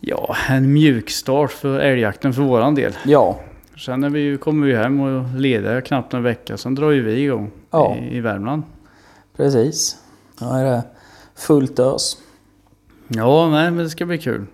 Ja, 0.03 0.35
en 0.49 0.73
mjukstart 0.73 1.51
för 1.51 1.79
älgjakten 1.79 2.33
för 2.33 2.41
våran 2.41 2.75
del. 2.75 2.93
ja, 3.05 3.39
Sen 3.85 4.03
är 4.03 4.09
vi 4.09 4.37
kommer 4.37 4.67
vi 4.67 4.75
hem 4.75 4.99
och 5.01 5.39
leder 5.39 5.81
knappt 5.81 6.13
en 6.13 6.23
vecka. 6.23 6.57
Sen 6.57 6.75
drar 6.75 6.91
ju 6.91 7.01
vi 7.03 7.21
igång 7.23 7.51
Ja. 7.71 7.95
i, 7.95 8.17
i 8.17 8.19
Värmland. 8.19 8.63
precis. 9.37 9.95
Då 10.39 10.45
är 10.45 10.63
det 10.63 10.81
fullt 11.35 11.79
ös. 11.79 12.17
Ja, 13.07 13.49
nej 13.49 13.71
men 13.71 13.83
det 13.83 13.89
ska 13.89 14.05
bli 14.05 14.17
kul. 14.17 14.45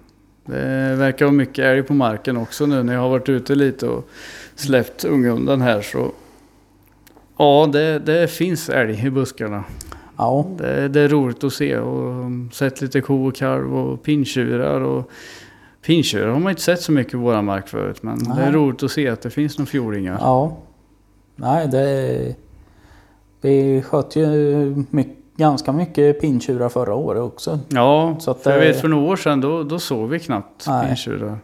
Det 0.48 0.96
verkar 0.96 1.26
vara 1.26 1.34
mycket 1.34 1.66
älg 1.66 1.84
på 1.84 1.94
marken 1.94 2.38
också 2.38 2.66
nu 2.66 2.84
när 2.84 2.94
jag 2.94 3.02
har 3.02 3.10
varit 3.10 3.30
ute 3.30 3.56
lite 3.56 3.88
och 3.88 4.10
släppt 4.56 5.06
unghunden 5.06 5.62
här 5.62 5.82
så... 5.82 6.12
Ja, 7.38 7.70
det, 7.74 8.00
det 8.00 8.28
finns 8.28 8.70
älg 8.70 9.06
i 9.06 9.10
buskarna. 9.10 9.64
Ja, 10.18 10.46
Det, 10.58 10.88
det 10.88 11.02
är 11.02 11.08
roligt 11.10 11.44
att 11.44 11.54
se 11.54 11.78
och 11.78 12.32
sett 12.54 12.82
lite 12.82 13.02
ko 13.02 13.28
och 13.28 13.36
kalv 13.36 13.76
och 13.78 14.04
pinntjurar 14.04 14.82
och... 14.82 15.12
Pinntjurar 15.86 16.28
har 16.28 16.40
man 16.40 16.50
inte 16.50 16.62
sett 16.62 16.82
så 16.82 16.92
mycket 16.92 17.12
på 17.12 17.18
våra 17.18 17.42
mark 17.42 17.68
förut 17.68 18.04
men 18.04 18.24
det 18.24 18.32
är 18.32 18.36
Nej. 18.36 18.52
roligt 18.52 18.84
att 18.84 18.92
se 18.92 19.08
att 19.10 19.22
det 19.22 19.30
finns 19.30 19.58
några 19.58 19.68
fjordingar. 19.70 20.18
ja. 20.22 20.58
Nej, 21.36 21.68
det... 21.68 22.36
Vi 23.42 23.82
sköt 23.82 24.16
ju 24.16 24.26
mycket, 24.90 25.17
ganska 25.38 25.72
mycket 25.72 26.22
pinntjurar 26.22 26.70
förra 26.70 26.94
året 26.96 27.22
också. 27.22 27.60
Ja, 27.70 28.16
Så 28.20 28.32
att 28.32 28.42
för 28.44 28.52
jag 28.52 28.60
vet 28.60 28.82
för 28.82 28.88
några 28.88 29.12
år 29.12 29.16
sedan 29.16 29.42
då, 29.42 29.64
då 29.64 29.80
såg 29.80 30.10
vi 30.10 30.20
knappt 30.20 30.66
Nej. 30.68 30.86
pinntjurar. 30.88 31.40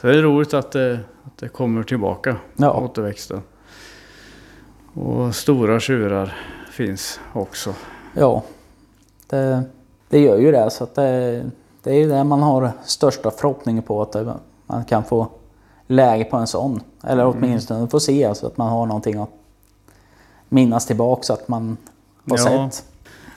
Så 0.00 0.06
det 0.06 0.18
är 0.18 0.22
roligt 0.22 0.54
att 0.54 0.72
det, 0.72 1.00
att 1.24 1.38
det 1.38 1.48
kommer 1.48 1.82
tillbaka, 1.82 2.36
Ja. 2.56 2.72
återväxten. 2.72 3.42
Och 4.94 5.34
stora 5.34 5.80
tjurar 5.80 6.34
finns 6.72 7.20
också. 7.32 7.74
Ja, 8.14 8.42
det, 9.26 9.62
det 10.08 10.18
gör 10.20 10.38
ju 10.38 10.52
det. 10.52 10.70
Så 10.70 10.86
det, 10.94 11.42
det 11.82 11.90
är 11.90 11.94
ju 11.94 12.08
det 12.08 12.24
man 12.24 12.42
har 12.42 12.70
största 12.84 13.30
förhoppningen 13.30 13.82
på. 13.82 14.02
Att 14.02 14.12
det, 14.12 14.34
man 14.66 14.84
kan 14.84 15.04
få 15.04 15.26
läge 15.86 16.24
på 16.24 16.36
en 16.36 16.46
sån. 16.46 16.80
Eller 17.04 17.26
åtminstone 17.26 17.88
få 17.88 18.00
se 18.00 18.34
så 18.34 18.46
att 18.46 18.56
man 18.56 18.68
har 18.68 18.86
någonting 18.86 19.18
att 19.18 19.30
minnas 20.48 20.86
tillbaka 20.86 21.22
så 21.22 21.32
att 21.32 21.48
man 21.48 21.76
har 22.30 22.38
Ja. 22.38 22.70
sett. 22.70 22.84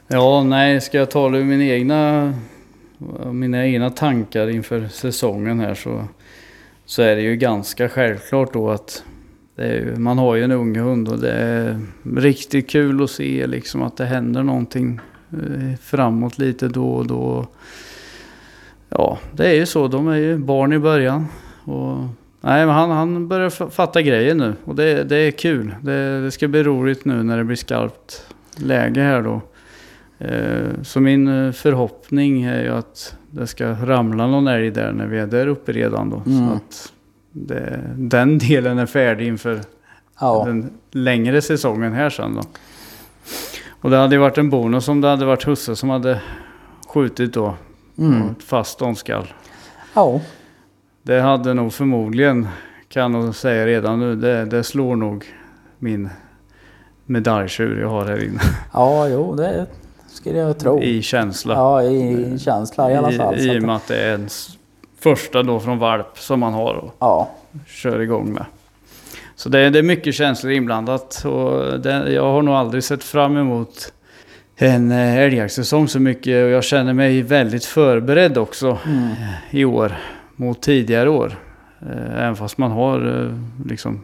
Ja, 0.07 0.43
nej, 0.43 0.81
ska 0.81 0.97
jag 0.97 1.11
tala 1.11 1.37
ur 1.37 1.43
mina 1.43 1.63
egna, 1.63 2.33
mina 3.31 3.65
egna 3.65 3.89
tankar 3.89 4.47
inför 4.47 4.87
säsongen 4.87 5.59
här 5.59 5.73
så, 5.73 6.03
så 6.85 7.01
är 7.01 7.15
det 7.15 7.21
ju 7.21 7.35
ganska 7.35 7.89
självklart 7.89 8.53
då 8.53 8.69
att 8.69 9.03
det 9.55 9.63
är 9.63 9.73
ju, 9.73 9.95
man 9.95 10.17
har 10.17 10.35
ju 10.35 10.43
en 10.43 10.51
ung 10.51 10.75
hund 10.75 11.09
och 11.09 11.19
det 11.19 11.31
är 11.31 11.79
riktigt 12.15 12.69
kul 12.69 13.03
att 13.03 13.09
se 13.09 13.47
liksom 13.47 13.81
att 13.81 13.97
det 13.97 14.05
händer 14.05 14.43
någonting 14.43 14.99
eh, 15.31 15.79
framåt 15.81 16.37
lite 16.37 16.67
då 16.67 16.89
och 16.89 17.07
då. 17.07 17.47
Ja, 18.89 19.19
det 19.31 19.47
är 19.47 19.53
ju 19.53 19.65
så. 19.65 19.87
De 19.87 20.07
är 20.07 20.17
ju 20.17 20.37
barn 20.37 20.73
i 20.73 20.79
början. 20.79 21.27
Och, 21.63 21.97
nej, 22.41 22.65
men 22.65 22.75
han, 22.75 22.91
han 22.91 23.27
börjar 23.27 23.69
fatta 23.69 24.01
grejer 24.01 24.35
nu 24.35 24.53
och 24.65 24.75
det, 24.75 25.03
det 25.03 25.17
är 25.17 25.31
kul. 25.31 25.75
Det, 25.81 26.21
det 26.21 26.31
ska 26.31 26.47
bli 26.47 26.63
roligt 26.63 27.05
nu 27.05 27.23
när 27.23 27.37
det 27.37 27.43
blir 27.43 27.55
skarpt 27.55 28.25
läge 28.55 29.01
här 29.01 29.21
då. 29.21 29.41
Eh, 30.19 30.67
Så 30.84 30.99
min 30.99 31.28
eh, 31.45 31.51
förhoppning 31.51 32.43
är 32.43 32.62
ju 32.63 32.69
att 32.69 33.15
det 33.32 33.47
ska 33.47 33.67
ramla 33.71 34.28
någon 34.28 34.47
älg 34.47 34.71
där 34.71 34.91
när 34.91 35.08
vi 35.08 35.19
är 35.19 35.28
där 35.28 35.47
uppe 35.47 35.71
redan 35.71 36.10
då. 36.10 36.23
Mm. 36.25 36.47
Så 36.49 36.56
att 36.56 36.93
det, 37.32 37.80
den 37.95 38.38
delen 38.49 38.78
är 38.78 38.86
färdig 38.86 39.28
inför 39.28 39.60
Ja, 40.19 40.43
den 40.45 40.69
längre 40.91 41.41
säsongen 41.41 41.93
här 41.93 42.10
sen 42.10 42.36
då. 42.36 42.41
Och 43.82 43.89
det 43.89 43.97
hade 43.97 44.15
ju 44.15 44.21
varit 44.21 44.38
en 44.38 44.49
bonus 44.49 44.88
om 44.88 45.01
det 45.01 45.08
hade 45.08 45.25
varit 45.25 45.47
husse 45.47 45.75
som 45.75 45.89
hade 45.89 46.21
skjutit 46.88 47.34
då. 47.34 47.56
mm. 47.97 48.36
fast 48.39 48.71
ståndskall. 48.71 49.28
ja, 49.93 50.21
Det 51.04 51.19
hade 51.21 51.54
nog 51.54 51.73
förmodligen, 51.73 52.47
kan 52.88 53.13
jag 53.13 53.36
säga 53.36 53.65
redan 53.65 53.99
nu, 53.99 54.15
det, 54.15 54.45
det 54.45 54.63
slår 54.63 54.95
nog 54.95 55.25
min 55.80 56.10
medaljtjur 57.06 57.82
jag 57.82 57.89
har 57.89 58.06
här 58.06 58.23
inne. 58.23 58.39
ja, 58.73 59.08
jo 59.10 59.36
det 59.36 59.65
skulle 60.15 60.39
jag 60.39 60.60
tro. 60.60 60.82
I 60.84 61.01
känsla. 61.01 61.54
Ja, 61.54 61.84
i 61.84 62.39
känsla 62.39 62.91
i 62.91 62.95
alla 62.95 63.12
fall. 63.12 63.39
I, 63.39 63.60
och 63.60 63.63
med 63.63 63.75
att 63.75 63.88
det 63.88 63.97
är 63.97 64.12
ens 64.12 64.58
första 64.99 65.43
då 65.43 65.60
från 65.60 65.80
valp 65.80 66.19
som 66.19 66.39
man 66.39 66.54
har 66.54 66.73
och 66.73 66.95
Ja, 66.99 67.30
kör 67.67 67.99
igång 68.01 68.34
med. 68.34 68.45
Så 69.36 69.49
det, 69.49 69.60
är- 69.60 69.69
det 69.69 69.80
är 69.80 69.84
mycket 69.84 70.15
känslor 70.15 70.51
inblandat 70.54 71.25
och 71.25 71.80
det, 71.80 72.12
jag 72.13 72.23
har 72.32 72.41
nog 72.41 72.56
aldrig 72.56 72.84
sett 72.84 73.04
fram 73.04 73.38
emot 73.38 73.91
en 74.58 74.91
eh, 74.91 75.17
älgjaktssäsong 75.17 75.88
så 75.88 75.99
mycket 75.99 76.43
och 76.43 76.49
jag 76.49 76.63
känner 76.63 76.93
mig 76.93 77.21
väldigt 77.21 77.65
förberedd 77.65 78.38
också 78.38 78.78
mm. 78.86 79.10
i 79.49 79.65
år 79.65 79.91
mot 80.36 80.62
tidigare 80.62 81.10
år. 81.10 81.39
Eh, 81.82 82.23
Även 82.23 82.36
fast 82.36 82.58
man 82.58 82.71
har 82.71 83.23
eh, 83.23 83.39
liksom, 83.69 84.01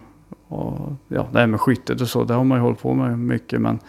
ja 1.08 1.28
det 1.32 1.40
här 1.40 1.48
med 1.48 1.62
skyttet 1.62 2.02
och 2.02 2.08
så, 2.08 2.24
det 2.24 2.34
har 2.34 2.44
man 2.44 2.58
ju 2.58 2.62
hållit 2.62 2.82
på 2.82 2.94
med 2.94 3.20
mycket 3.20 3.62
men 3.62 3.80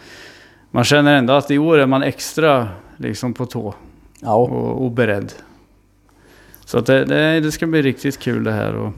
man 0.73 0.83
känner 0.83 1.13
ändå 1.15 1.33
att 1.33 1.51
i 1.51 1.57
år 1.57 1.77
är 1.77 1.85
man 1.85 2.03
extra 2.03 2.67
liksom 2.97 3.33
på 3.33 3.45
tå 3.45 3.73
ja. 4.19 4.35
och, 4.35 4.85
och 4.85 4.91
beredd. 4.91 5.33
Så 6.65 6.77
att 6.77 6.85
det, 6.85 7.05
det, 7.05 7.39
det 7.39 7.51
ska 7.51 7.67
bli 7.67 7.81
riktigt 7.81 8.19
kul 8.19 8.43
det 8.43 8.51
här 8.51 8.75
och 8.75 8.93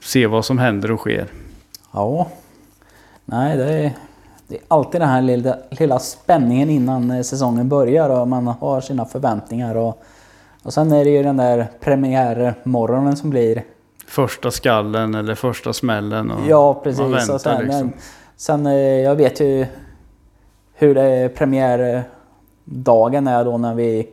se 0.00 0.26
vad 0.26 0.44
som 0.44 0.58
händer 0.58 0.90
och 0.90 1.00
sker. 1.00 1.26
Ja. 1.92 2.28
Nej, 3.24 3.56
det 3.56 3.64
är, 3.64 3.92
det 4.48 4.54
är 4.54 4.62
alltid 4.68 5.00
den 5.00 5.08
här 5.08 5.22
lilla, 5.22 5.56
lilla 5.70 5.98
spänningen 5.98 6.70
innan 6.70 7.10
eh, 7.10 7.22
säsongen 7.22 7.68
börjar 7.68 8.10
och 8.10 8.28
man 8.28 8.46
har 8.46 8.80
sina 8.80 9.04
förväntningar. 9.04 9.74
Och, 9.74 10.02
och 10.62 10.72
sen 10.72 10.92
är 10.92 11.04
det 11.04 11.10
ju 11.10 11.22
den 11.22 11.36
där 11.36 11.66
premiärmorgonen 11.80 13.16
som 13.16 13.30
blir. 13.30 13.62
Första 14.06 14.50
skallen 14.50 15.14
eller 15.14 15.34
första 15.34 15.72
smällen. 15.72 16.30
Och 16.30 16.40
Ja, 16.48 16.72
man 16.72 16.82
precis. 16.82 17.00
väntar 17.00 17.34
Och 17.34 17.40
sen, 17.40 17.64
liksom. 17.64 17.92
sen, 18.36 18.66
eh, 18.66 18.74
jag 18.76 19.16
vet 19.16 19.40
ju 19.40 19.66
hur 20.78 20.94
det 20.94 21.02
är 21.02 21.28
premiärdagen 21.28 23.26
är 23.26 23.44
då 23.44 23.58
när 23.58 23.74
vi 23.74 24.08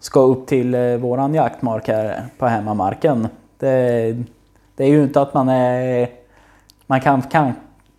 ska 0.00 0.20
upp 0.20 0.46
till 0.46 0.74
eh, 0.74 0.96
våran 0.96 1.34
jaktmark 1.34 1.88
här 1.88 2.22
på 2.38 2.46
hemmamarken. 2.46 3.28
Det, 3.58 4.16
det 4.76 4.84
är 4.84 4.88
ju 4.88 5.02
inte 5.02 5.20
att 5.20 5.34
man 5.34 5.48
är... 5.48 6.08
Man 6.86 7.00
kan, 7.00 7.22
kan, 7.22 7.52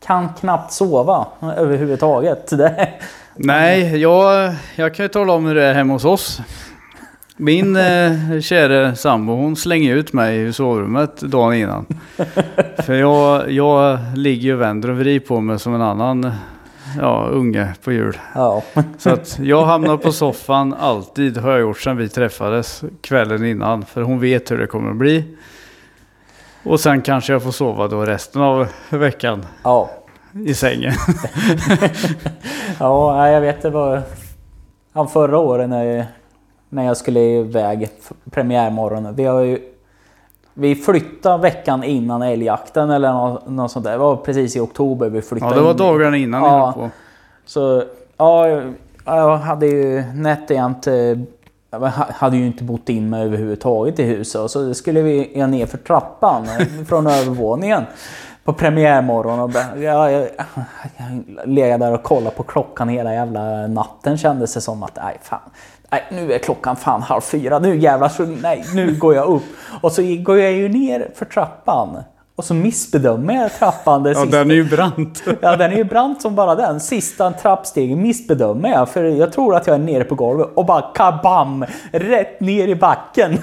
kan 0.05 0.33
knappt 0.33 0.71
sova 0.71 1.27
överhuvudtaget. 1.57 2.49
Det, 2.57 2.89
Nej, 3.35 3.97
jag, 3.97 4.53
jag 4.75 4.95
kan 4.95 5.05
ju 5.05 5.09
tala 5.09 5.33
om 5.33 5.45
hur 5.45 5.55
det 5.55 5.63
är 5.63 5.73
hemma 5.73 5.93
hos 5.93 6.05
oss. 6.05 6.41
Min 7.37 7.75
eh, 7.75 8.39
kära 8.41 8.95
sambo 8.95 9.33
hon 9.33 9.55
slänger 9.55 9.95
ut 9.95 10.13
mig 10.13 10.45
i 10.45 10.53
sovrummet 10.53 11.21
dagen 11.21 11.53
innan. 11.53 11.85
För 12.77 12.93
jag, 12.93 13.51
jag 13.51 13.99
ligger 14.15 14.53
och 14.53 14.61
vänder 14.61 14.89
och 14.89 14.97
vrider 14.97 15.25
på 15.25 15.39
mig 15.39 15.59
som 15.59 15.75
en 15.75 15.81
annan 15.81 16.31
ja, 16.97 17.27
unge 17.31 17.73
på 17.83 17.91
jul. 17.91 18.17
Ja. 18.35 18.63
Så 18.97 19.09
att 19.09 19.39
jag 19.39 19.65
hamnar 19.65 19.97
på 19.97 20.11
soffan 20.11 20.73
alltid, 20.73 21.37
har 21.37 21.51
jag 21.51 21.59
gjort 21.61 21.79
sedan 21.79 21.97
vi 21.97 22.09
träffades 22.09 22.83
kvällen 23.01 23.45
innan. 23.45 23.85
För 23.85 24.01
hon 24.01 24.19
vet 24.19 24.51
hur 24.51 24.57
det 24.57 24.67
kommer 24.67 24.89
att 24.89 24.95
bli. 24.97 25.37
Och 26.63 26.79
sen 26.79 27.01
kanske 27.01 27.33
jag 27.33 27.43
får 27.43 27.51
sova 27.51 27.87
då 27.87 28.05
resten 28.05 28.41
av 28.41 28.67
veckan 28.89 29.45
Ja. 29.63 29.89
i 30.45 30.53
sängen. 30.53 30.93
Ja, 32.79 33.29
jag 33.29 33.41
vet 33.41 33.61
det 33.61 33.69
var... 33.69 34.01
Ja, 34.93 35.07
förra 35.07 35.37
året 35.37 35.69
när 35.69 35.83
jag, 35.83 36.05
när 36.69 36.85
jag 36.85 36.97
skulle 36.97 37.19
iväg 37.19 37.89
premiärmorgonen. 38.31 39.15
Vi 39.15 39.23
har 39.25 39.41
ju... 39.41 39.59
Vi 40.59 40.75
flyttade 40.75 41.41
veckan 41.41 41.83
innan 41.83 42.21
älgjakten 42.21 42.89
eller 42.89 43.13
något, 43.13 43.47
något 43.49 43.71
sånt 43.71 43.85
där. 43.85 43.91
Det 43.91 43.97
var 43.97 44.15
precis 44.15 44.55
i 44.55 44.59
oktober 44.59 45.09
vi 45.09 45.21
flyttade 45.21 45.51
Ja, 45.51 45.55
det 45.59 45.63
var 45.63 45.71
in. 45.71 45.77
dagarna 45.77 46.17
innan 46.17 46.43
Ja. 46.43 46.71
på. 46.75 46.89
Så 47.45 47.83
ja, 48.17 48.47
jag- 49.05 49.37
hade 49.37 49.67
ju 49.67 50.03
nätt 50.13 50.51
eh, 50.87 51.17
Jag 51.71 51.79
hade 51.95 52.37
ju 52.37 52.45
inte 52.45 52.63
bott 52.63 52.89
in 52.89 53.09
mig 53.09 53.23
överhuvudtaget 53.23 53.99
i 53.99 54.03
huset. 54.03 54.51
Så 54.51 54.73
skulle 54.73 55.01
vi 55.01 55.45
ner 55.47 55.65
för 55.65 55.77
trappan 55.77 56.43
eh, 56.43 56.85
från 56.87 57.07
övervåningen 57.19 57.83
på 58.51 58.53
premiärmorgon. 58.53 59.39
Och 59.39 59.49
bara- 59.49 59.77
jag, 59.77 60.11
jag, 60.11 60.27
jag 61.45 61.79
där 61.79 61.93
och 61.93 62.03
kollade 62.03 62.35
på 62.35 62.43
klockan 62.43 62.89
hela 62.89 63.13
jävla 63.13 63.67
natten 63.67 64.17
kändes 64.17 64.53
det 64.53 64.61
som 64.61 64.83
att 64.83 64.95
nej 64.95 65.17
fan. 65.21 65.39
Nej, 65.91 66.03
nu 66.11 66.33
är 66.33 66.37
klockan 66.37 66.75
fan 66.75 67.01
halv 67.01 67.21
fyra. 67.21 67.59
Nu 67.59 67.77
jävlar 67.77 68.09
så 68.09 68.25
nej, 68.25 68.65
nu 68.73 68.95
går 68.95 69.15
jag 69.15 69.25
upp. 69.27 69.43
Och 69.81 69.91
så 69.91 70.01
går 70.19 70.37
jag 70.39 70.51
ju 70.51 70.69
ner 70.69 71.11
för 71.15 71.25
trappan. 71.25 72.03
Och 72.39 72.45
så 72.45 72.53
missbedömer 72.53 73.33
jag 73.33 73.53
trappan. 73.53 74.05
Ja, 74.05 74.13
sista- 74.13 74.37
den 74.37 74.51
är 74.51 74.55
ju 74.55 74.63
brant. 74.63 75.23
Ja, 75.41 75.55
den 75.55 75.71
är 75.71 75.75
ju 75.77 75.83
brant 75.83 76.21
som 76.21 76.35
bara 76.35 76.55
den. 76.55 76.79
Sista 76.79 77.31
trappstegen 77.31 78.01
missbedömer 78.01 78.69
jag. 78.69 78.89
För 78.89 79.03
jag 79.03 79.33
tror 79.33 79.55
att 79.55 79.67
jag 79.67 79.73
är 79.75 79.79
nere 79.79 80.03
på 80.03 80.15
golvet 80.15 80.47
och 80.55 80.65
bara 80.65 80.81
kabam! 80.81 81.65
Rätt 81.91 82.39
ner 82.39 82.67
i 82.67 82.75
backen 82.75 83.37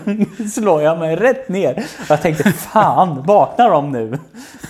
slår 0.54 0.82
jag 0.82 0.98
mig 0.98 1.16
rätt 1.16 1.48
ner. 1.48 1.72
Och 2.00 2.10
jag 2.10 2.22
tänkte 2.22 2.52
fan, 2.52 3.22
vaknar 3.26 3.70
de 3.70 3.92
nu? 3.92 4.18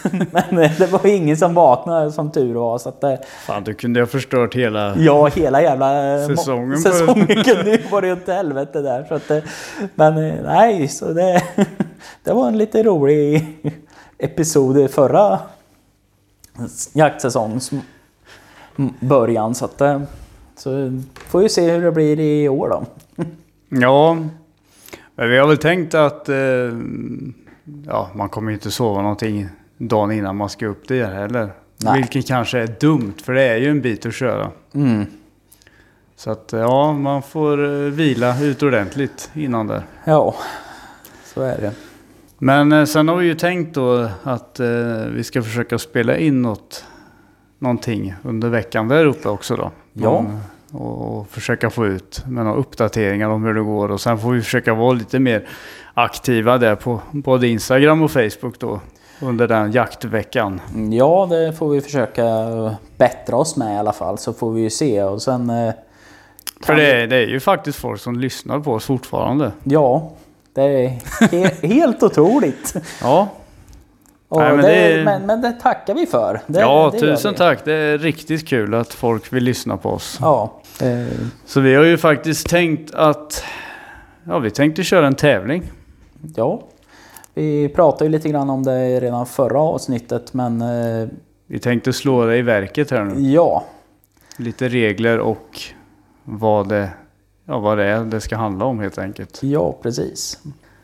Men 0.30 0.58
eh, 0.58 0.70
det 0.78 0.86
var 0.86 1.06
ingen 1.06 1.36
som 1.36 1.54
vaknade 1.54 2.12
som 2.12 2.30
tur 2.32 2.54
var. 2.54 2.78
Så 2.78 2.88
att, 2.88 3.04
eh, 3.04 3.14
Fan, 3.46 3.64
du 3.64 3.74
kunde 3.74 4.00
ha 4.00 4.06
förstört 4.06 4.54
hela... 4.54 4.96
ja, 4.96 5.26
hela 5.26 5.62
jävla 5.62 6.18
Säsongen 6.26 6.78
säsongen 6.78 7.26
kunde 7.26 7.70
ju 7.70 7.78
varit 7.90 8.18
åt 8.22 8.28
helvete 8.28 8.80
där. 8.80 9.04
Så 9.08 9.14
att, 9.14 9.30
eh, 9.30 9.38
men 9.94 10.14
nej, 10.44 10.88
så 10.88 11.12
det, 11.12 11.42
det 12.24 12.32
var 12.32 12.48
en 12.48 12.58
lite 12.58 12.82
rolig 12.82 13.44
episod 14.18 14.78
i 14.78 14.88
förra 14.88 15.38
jaktsäsongs 16.92 17.70
m- 18.76 18.94
början. 19.00 19.54
Så, 19.54 19.64
att, 19.64 19.80
eh, 19.80 20.02
så 20.56 21.00
får 21.14 21.40
vi 21.40 21.48
se 21.48 21.70
hur 21.70 21.82
det 21.82 21.92
blir 21.92 22.20
i 22.20 22.48
år 22.48 22.68
då. 22.68 22.84
Ja, 23.68 24.14
men 25.14 25.30
vi 25.30 25.38
har 25.38 25.46
väl 25.48 25.58
tänkt 25.58 25.94
att 25.94 26.28
eh, 26.28 26.36
ja, 27.86 28.10
man 28.14 28.28
kommer 28.28 28.52
inte 28.52 28.70
sova 28.70 29.02
någonting 29.02 29.48
dagen 29.78 30.12
innan 30.12 30.36
man 30.36 30.48
ska 30.48 30.66
upp 30.66 30.88
det 30.88 31.06
heller. 31.06 31.52
Nej. 31.76 31.98
Vilket 32.00 32.26
kanske 32.28 32.58
är 32.58 32.74
dumt, 32.80 33.14
för 33.22 33.32
det 33.32 33.42
är 33.42 33.56
ju 33.56 33.70
en 33.70 33.80
bit 33.80 34.06
att 34.06 34.14
köra. 34.14 34.50
Mm. 34.74 35.06
Så 36.16 36.30
att 36.30 36.52
ja, 36.52 36.92
man 36.92 37.22
får 37.22 37.64
eh, 37.64 37.70
vila 37.90 38.40
ut 38.42 38.62
ordentligt 38.62 39.30
innan 39.34 39.66
det. 39.66 39.82
Ja, 40.04 40.34
så 41.34 41.42
är 41.42 41.60
det. 41.60 41.72
Men 42.38 42.72
eh, 42.72 42.84
sen 42.84 43.08
har 43.08 43.16
vi 43.16 43.26
ju 43.26 43.34
tänkt 43.34 43.74
då 43.74 44.08
att 44.22 44.60
eh, 44.60 44.66
vi 45.12 45.24
ska 45.24 45.42
försöka 45.42 45.78
spela 45.78 46.16
in 46.16 46.42
något, 46.42 46.84
någonting 47.58 48.14
under 48.22 48.48
veckan 48.48 48.88
där 48.88 49.04
uppe 49.04 49.28
också 49.28 49.56
då. 49.56 49.70
Ja. 49.92 50.22
Men, 50.22 50.38
och, 50.80 51.18
och 51.18 51.28
försöka 51.28 51.70
få 51.70 51.86
ut 51.86 52.22
med 52.26 52.44
några 52.44 52.58
uppdateringar 52.58 53.28
om 53.28 53.44
hur 53.44 53.54
det 53.54 53.62
går. 53.62 53.90
Och 53.90 54.00
sen 54.00 54.18
får 54.18 54.30
vi 54.32 54.42
försöka 54.42 54.74
vara 54.74 54.92
lite 54.92 55.18
mer 55.18 55.48
aktiva 55.94 56.58
där 56.58 56.74
på 56.74 57.00
både 57.12 57.48
Instagram 57.48 58.02
och 58.02 58.10
Facebook 58.10 58.58
då. 58.58 58.80
Under 59.20 59.48
den 59.48 59.72
jaktveckan. 59.72 60.60
Ja, 60.90 61.26
det 61.30 61.52
får 61.52 61.68
vi 61.70 61.80
försöka 61.80 62.24
bättra 62.96 63.36
oss 63.36 63.56
med 63.56 63.74
i 63.74 63.78
alla 63.78 63.92
fall. 63.92 64.18
Så 64.18 64.32
får 64.32 64.52
vi 64.52 64.60
ju 64.60 64.70
se. 64.70 65.02
Och 65.02 65.22
sen... 65.22 65.50
eh, 65.50 65.74
För 66.62 66.74
det, 66.74 67.06
det 67.06 67.16
är 67.16 67.26
ju 67.26 67.40
faktiskt 67.40 67.78
folk 67.78 68.00
som 68.00 68.20
lyssnar 68.20 68.60
på 68.60 68.72
oss 68.72 68.84
fortfarande. 68.84 69.52
Ja, 69.64 70.12
det 70.56 70.62
är 70.62 70.88
he 71.30 71.68
helt 71.68 72.02
otroligt. 72.02 72.74
Ja, 73.02 73.28
Nej, 74.28 74.52
men 74.56 74.64
det, 74.64 74.96
det 74.96 75.04
men, 75.04 75.26
men 75.26 75.40
det 75.42 75.52
tackar 75.52 75.94
vi 75.94 76.06
för. 76.06 76.40
Det, 76.46 76.60
ja 76.60 76.90
tusen 77.00 77.34
tack. 77.34 77.64
Det 77.64 77.72
är 77.72 77.98
riktigt 77.98 78.48
kul 78.48 78.74
att 78.74 78.94
folk 78.94 79.32
vill 79.32 79.44
lyssna 79.44 79.76
på 79.76 79.90
oss. 79.90 80.18
Ja, 80.20 80.52
eh, 80.82 81.06
Så 81.44 81.60
vi 81.60 81.74
har 81.74 81.84
ju 81.84 81.98
faktiskt 81.98 82.48
tänkt 82.48 82.94
att 82.94 83.44
Ja, 84.24 84.38
vi 84.38 84.50
tänkte 84.50 84.84
köra 84.84 85.06
en 85.06 85.14
tävling. 85.14 85.62
ja. 86.36 86.60
Vi 87.34 87.68
pratade 87.68 88.04
ju 88.04 88.10
lite 88.10 88.28
grann 88.28 88.50
om 88.50 88.62
det 88.62 89.00
redan 89.00 89.26
förra 89.26 89.60
avsnittet, 89.60 90.34
men 90.34 90.62
eh, 90.62 91.08
Vi 91.46 91.58
tänkte 91.58 91.92
slå 91.92 92.24
det 92.26 92.36
i 92.36 92.42
verket 92.42 92.90
här 92.90 93.04
nu. 93.04 93.30
ja. 93.30 93.64
Lite 94.36 94.68
regler 94.68 95.18
och 95.18 95.60
vad 96.24 96.68
det, 96.68 96.90
ja, 97.46 97.58
vad 97.58 97.78
det 97.78 97.84
är 97.84 98.04
det 98.04 98.20
ska 98.20 98.36
handla 98.36 98.64
om 98.64 98.78
helt 98.80 98.98
enkelt. 98.98 99.40
Ja, 99.42 99.78
precis. 99.82 100.38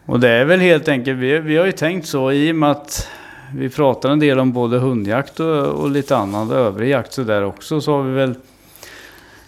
Och 0.07 0.21
det 0.21 0.29
är 0.29 0.45
väl 0.45 0.61
helt 0.61 0.89
enkelt, 0.89 1.19
vi, 1.19 1.39
vi 1.39 1.57
har 1.57 1.67
ju 1.67 1.73
tänkt 1.73 2.07
så 2.07 2.33
i 2.33 2.53
och 2.53 2.57
med 2.57 2.71
att 2.71 3.09
vi 3.55 3.69
pratar 3.69 4.11
en 4.11 4.19
del 4.19 4.41
om 4.41 4.53
både 4.53 4.79
hundjakt 4.79 5.41
och, 5.41 5.67
och 5.67 5.91
lite 5.91 6.17
annan 6.17 6.51
övrig 6.51 6.91
jakt 6.91 7.13
så 7.13 7.23
där 7.23 7.45
också 7.45 7.81
så 7.81 7.97
har 7.97 8.03
vi 8.03 8.13
väl 8.13 8.35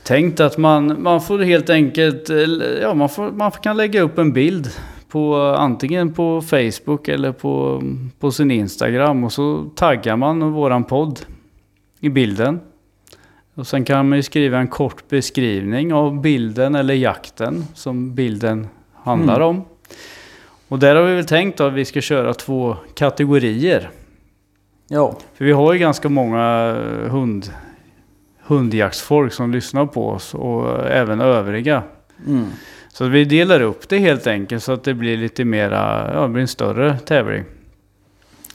tänkt 0.03 0.41
att 0.41 0.59
man, 0.59 1.03
man 1.03 1.21
får 1.21 1.39
helt 1.39 1.71
enkelt, 1.71 2.31
eh, 2.31 2.37
ja 2.83 2.95
man, 2.95 3.09
får, 3.09 3.31
man 3.31 3.51
kan 3.51 3.77
lägga 3.77 4.01
upp 4.01 4.19
en 4.19 4.33
bild 4.33 4.71
på 5.09 5.37
antingen 5.59 6.13
på 6.13 6.41
Facebook 6.41 7.09
eller 7.09 7.33
på, 7.33 7.83
på 8.19 8.31
sin 8.31 8.51
Instagram 8.51 9.25
och 9.25 9.33
så 9.33 9.65
taggar 9.77 10.17
man 10.17 10.53
våran 10.53 10.85
podd 10.85 11.21
i 12.01 12.09
bilden. 12.09 12.61
Och 13.55 13.67
sen 13.67 13.85
kan 13.85 14.09
man 14.09 14.19
ju 14.19 14.23
skriva 14.23 14.59
en 14.59 14.69
kort 14.69 15.09
beskrivning 15.09 15.93
av 15.95 16.21
bilden 16.21 16.75
eller 16.75 16.95
jakten 16.95 17.65
som 17.75 18.15
bilden 18.15 18.69
handlar 18.95 19.35
Mm. 19.37 19.47
om. 19.49 19.65
Och 20.69 20.79
där 20.79 20.97
har 20.97 21.03
vi 21.03 21.15
väl 21.15 21.27
tänkt 21.27 21.61
att 21.61 21.73
vi 21.73 21.85
ska 21.85 22.01
köra 22.01 22.35
två 22.35 22.77
kategorier. 22.95 23.91
Ja, 24.89 25.19
För 25.35 25.45
vi 25.45 25.53
har 25.53 25.73
ju 25.73 25.79
ganska 25.79 26.09
många 26.09 26.77
eh, 26.79 27.11
hund, 27.11 27.51
hundjaktsfolk 28.47 29.33
som 29.33 29.53
lyssnar 29.53 29.87
på 29.87 30.09
oss 30.11 30.35
och 30.35 30.87
även 30.91 31.21
övriga. 31.21 31.83
mm. 32.27 32.47
Så 32.89 33.05
vi 33.09 33.25
delar 33.25 33.61
upp 33.61 33.89
det 33.89 33.99
helt 33.99 34.27
enkelt 34.27 34.63
så 34.63 34.73
att 34.73 34.85
det 34.85 34.95
blir 34.95 35.17
lite 35.17 35.45
mera, 35.45 36.11
ja 36.15 36.23
det 36.23 36.29
blir 36.29 36.43
en 36.43 36.49
större 36.49 36.99
tävling. 36.99 37.45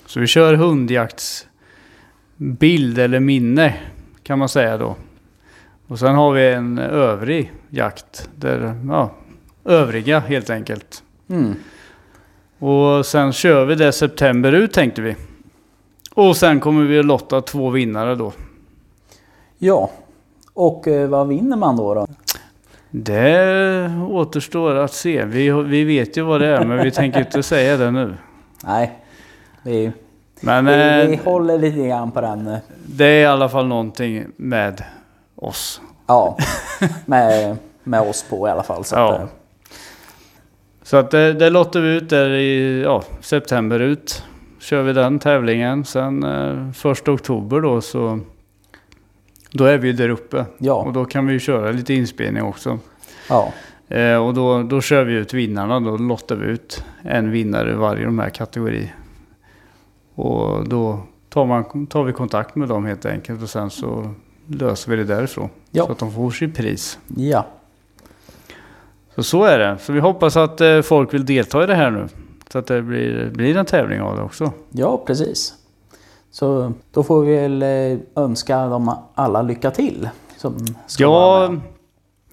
Så 0.06 0.20
vi 0.20 0.28
kör 0.28 0.54
hundjaktsbild 0.54 3.00
eller 3.00 3.20
minne 3.20 3.74
kan 4.30 4.40
man 4.40 4.50
säga 4.50 4.78
då. 4.78 4.96
Och 5.88 6.00
sen 6.00 6.16
har 6.16 6.32
vi 6.32 6.48
en 6.48 6.78
övrig 6.78 7.52
jakt 7.70 8.30
där, 8.36 8.76
ja, 8.88 9.12
övriga 9.66 10.20
helt 10.20 10.50
enkelt. 10.50 11.04
Mm. 11.30 11.56
Och 12.60 13.06
sen 13.06 13.34
kör 13.34 13.66
vi 13.66 13.76
det 13.76 13.92
september 13.92 14.52
ut 14.52 14.74
tänkte 14.74 15.02
vi. 15.02 15.16
Och 16.14 16.38
sen 16.38 16.60
kommer 16.60 16.84
vi 16.86 17.00
att 17.00 17.06
lotta 17.06 17.42
två 17.42 17.70
vinnare 17.70 18.16
då. 18.16 18.34
ja. 19.58 19.92
Och 20.54 20.88
eh, 20.88 21.10
vad 21.10 21.28
vinner 21.28 21.58
man 21.58 21.76
då? 21.78 21.94
då? 21.94 22.08
Det 22.90 23.92
återstår 24.10 24.76
att 24.76 24.94
se. 24.94 25.26
Vi, 25.26 25.50
vi 25.50 25.84
vet 25.84 26.18
ju 26.18 26.22
vad 26.22 26.42
det 26.42 26.48
är 26.48 26.66
men 26.66 26.84
vi 26.84 26.92
tänker 26.92 27.20
inte 27.20 27.44
säga 27.44 27.78
det 27.78 27.92
nu. 27.92 28.14
Nej, 28.64 29.00
vi, 29.64 29.92
Men 30.42 30.66
vi, 30.66 31.08
vi 31.08 31.14
eh, 31.14 31.24
håller 31.24 31.58
lite 31.60 31.88
grann 31.88 32.12
på 32.12 32.22
den. 32.22 32.48
eh, 32.48 32.58
det 32.86 33.06
är 33.06 33.22
i 33.22 33.26
alla 33.26 33.50
fall 33.50 33.68
någonting 33.68 34.26
med 34.38 34.84
oss. 35.36 35.82
Ja, 36.08 36.38
med, 37.06 37.58
med 37.84 38.02
oss 38.02 38.26
på 38.30 38.48
i 38.48 38.52
alla 38.52 38.64
fall. 38.64 38.84
Så 38.86 38.96
Ja. 38.96 39.14
att, 39.16 39.22
eh, 39.22 39.28
Så 40.84 40.98
att 40.98 41.12
det, 41.12 41.34
det 41.34 41.50
lottar 41.50 41.80
vi 41.82 41.90
ut 41.96 42.10
där 42.10 42.30
i 42.30 42.82
ja, 42.84 43.04
september 43.22 43.80
ut. 43.80 44.24
Kör 44.60 44.82
vi 44.84 44.94
den 44.94 45.20
tävlingen. 45.20 45.86
Sen 45.86 46.24
eh, 46.24 46.72
första 46.72 47.12
oktober 47.12 47.62
då 47.62 47.82
så 47.82 48.20
då 49.52 49.66
är 49.66 49.78
vi 49.78 49.92
där 49.92 50.10
uppe. 50.10 50.38
Och 50.40 50.46
ja, 50.58 50.92
då 50.94 51.06
kan 51.06 51.28
vi 51.28 51.34
ju 51.34 51.40
köra 51.40 51.72
lite 51.72 51.94
inspelning 51.94 52.44
också. 52.44 52.80
ja, 53.30 53.54
Eh, 53.92 54.16
och 54.28 54.34
då, 54.34 54.64
då 54.64 54.82
kör 54.82 55.04
vi 55.04 55.14
ut 55.14 55.34
vinnarna. 55.34 55.80
Då 55.80 55.98
lottar 55.98 56.36
vi 56.36 56.46
ut 56.46 56.84
en 57.04 57.32
vinnare 57.32 57.72
i 57.72 57.74
varje 57.76 58.06
de 58.06 58.20
här 58.20 58.30
kategori. 58.30 58.92
Och 60.20 60.70
då 60.70 61.00
tar, 61.30 61.46
man, 61.46 61.88
tar 61.88 62.04
vi 62.04 62.14
kontakt 62.14 62.56
med 62.56 62.70
dem 62.70 62.86
helt 62.86 63.06
enkelt. 63.06 63.44
Och 63.44 63.50
sen 63.50 63.70
så 63.70 64.10
löser 64.48 64.92
vi 64.92 64.98
det 64.98 65.04
därifrån. 65.04 65.50
Ja. 65.72 65.86
Så 65.86 65.92
att 65.92 65.98
de 66.00 66.12
får 66.12 66.32
sitt 66.32 66.56
pris. 66.56 67.00
ja. 67.18 67.46
Så 69.16 69.24
Så 69.24 69.44
är 69.44 69.60
det. 69.60 69.78
Så 69.82 69.94
vi 69.94 70.00
hoppas 70.00 70.38
att 70.38 70.62
eh, 70.62 70.82
folk 70.82 71.14
vill 71.14 71.26
delta 71.26 71.64
i 71.64 71.68
det 71.68 71.76
här 71.76 71.92
nu. 71.92 72.08
Så 72.52 72.58
att 72.58 72.68
det 72.68 72.82
blir, 72.82 73.30
blir 73.30 73.58
en 73.58 73.66
tävling 73.66 74.02
av 74.02 74.16
det 74.16 74.22
också. 74.22 74.52
Ja, 74.70 75.04
precis. 75.08 75.54
Så 76.32 76.74
då 76.92 77.04
får 77.04 77.22
vi 77.22 77.36
väl 77.36 77.62
eh, 77.62 78.24
önska 78.24 78.66
dem 78.68 78.96
alla 79.16 79.42
lycka 79.42 79.72
till. 79.72 80.10
Som 80.38 80.56
ska 80.88 81.10
vara 81.10 81.44
Ja, 81.44 81.56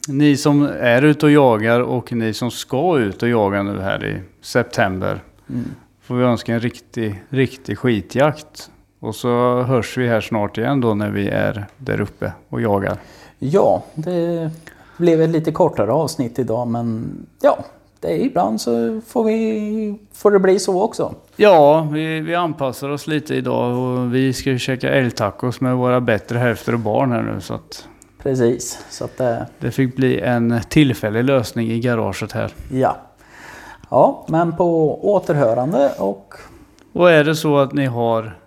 ni 0.09 0.37
som 0.37 0.63
är 0.81 1.03
ute 1.03 1.27
och 1.27 1.33
jagar 1.33 1.81
och 1.81 2.13
ni 2.13 2.35
som 2.35 2.51
ska 2.51 2.99
ut 2.99 3.23
och 3.23 3.29
jaga 3.29 3.63
nu 3.63 3.81
här 3.81 4.05
i 4.05 4.21
september. 4.43 5.21
Mm. 5.49 5.65
Får 6.07 6.15
vi 6.15 6.25
önska 6.25 6.55
en 6.55 6.61
riktig, 6.61 7.23
riktig 7.29 7.79
skitjakt. 7.79 8.71
Och 9.01 9.15
så 9.15 9.63
hörs 9.63 9.97
vi 9.97 10.09
här 10.09 10.21
snart 10.21 10.59
igen 10.59 10.81
då 10.81 10.95
när 10.95 11.11
vi 11.11 11.29
är 11.29 11.67
där 11.79 12.01
uppe 12.01 12.33
och 12.49 12.61
jagar. 12.61 12.99
ja, 13.39 13.85
det 13.95 14.51
blev 14.97 15.23
ett 15.23 15.31
lite 15.31 15.53
kortare 15.53 15.93
avsnitt 15.93 16.39
idag 16.39 16.69
men 16.69 17.13
ja, 17.43 17.59
det 18.01 18.09
är 18.13 18.19
ibland 18.19 18.61
så 18.61 19.01
får, 19.07 19.25
vi, 19.25 19.99
får 20.13 20.31
det 20.31 20.39
bli 20.39 20.59
så 20.59 20.83
också. 20.83 21.15
Ja, 21.37 21.89
vi, 21.93 22.21
vi 22.21 22.35
anpassar 22.35 22.89
oss 22.89 23.07
lite 23.07 23.35
idag 23.35 23.79
och 23.79 24.15
vi 24.15 24.33
ska 24.33 24.51
ju 24.51 24.59
käka 24.59 24.91
älgtacos 24.91 25.61
med 25.61 25.77
våra 25.77 26.01
bättre 26.01 26.39
hälfter 26.39 26.73
och 26.73 26.81
barn 26.81 27.13
här 27.13 27.23
nu. 27.23 27.41
Så 27.41 27.55
att 27.55 27.89
Precis, 28.23 28.85
så 28.91 29.05
att 29.05 29.21
eh, 29.21 29.39
det 29.59 29.71
fick 29.71 29.97
bli 29.97 30.21
en 30.21 30.61
tillfällig 30.69 31.25
lösning 31.25 31.71
i 31.71 31.81
garaget 31.81 32.33
här. 32.33 32.53
ja. 32.73 32.97
Ja, 33.89 34.25
men 34.29 34.57
på 34.57 34.99
återhörande 35.15 35.93
och 35.99 36.35
Och 36.93 37.11
är 37.11 37.25
det 37.25 37.35
så 37.35 37.59
att 37.59 37.73
ni 37.73 37.87
har 37.87 38.39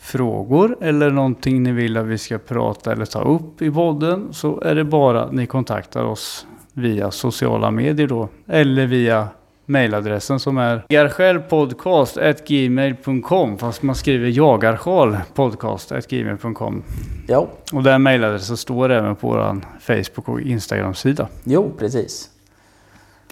frågor 0.00 0.76
eller 0.80 1.10
någonting 1.10 1.62
ni 1.62 1.72
vill 1.72 1.96
att 1.96 2.06
vi 2.06 2.18
ska 2.18 2.38
prata 2.38 2.92
eller 2.92 3.04
ta 3.04 3.22
upp 3.22 3.62
i 3.62 3.70
podden 3.70 4.28
så 4.32 4.60
är 4.60 4.74
det 4.74 4.84
bara 4.84 5.24
att 5.24 5.32
ni 5.32 5.46
kontaktar 5.46 6.04
oss 6.04 6.46
via 6.72 7.10
sociala 7.10 7.70
medier 7.70 8.06
då 8.06 8.28
eller 8.46 8.86
via 8.86 9.28
mailadressen 9.66 10.40
som 10.40 10.58
är 10.58 10.84
jagarskälpodcast.gmail.com 10.88 13.58
fast 13.58 13.82
man 13.82 13.94
skriver 13.94 14.28
jagarskal.podcast.gmail.com 14.28 16.82
ja, 17.26 17.46
och 17.72 17.82
den 17.82 18.02
mailadressen 18.02 18.56
står 18.56 18.90
även 18.90 19.16
på 19.16 19.28
vår 19.28 19.60
Facebook 19.80 20.28
och 20.28 20.40
Instagram-sida. 20.40 21.28
jo 21.44 21.70
precis. 21.78 22.30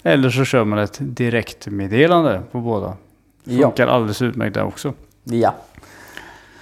Eller 0.06 0.30
så 0.30 0.44
kör 0.44 0.64
man 0.64 0.78
ett 0.78 0.96
direktmeddelande 1.00 2.42
på 2.52 2.60
båda. 2.60 2.92
Ja, 3.44 3.62
Funkar 3.68 3.86
alldeles 3.86 4.22
utmärkt 4.22 4.54
där 4.54 4.64
också. 4.64 4.92
ja. 5.24 5.54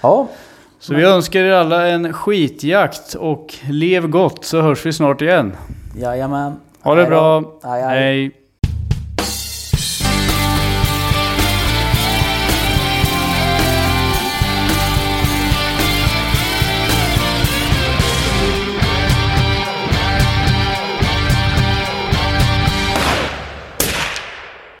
Ja, 0.01 0.27
Så 0.79 0.93
vi 0.95 1.03
önskar 1.03 1.39
er 1.39 1.51
alla 1.51 1.87
en 1.87 2.13
skitjakt 2.13 3.13
och 3.13 3.55
lev 3.69 4.07
gott 4.07 4.45
så 4.45 4.61
hörs 4.61 4.85
vi 4.85 4.93
snart 4.93 5.21
igen. 5.21 5.55
jajamän. 5.97 6.53
Ha 6.81 6.95
det 6.95 7.05
bra. 7.05 7.43
Hej. 7.63 8.31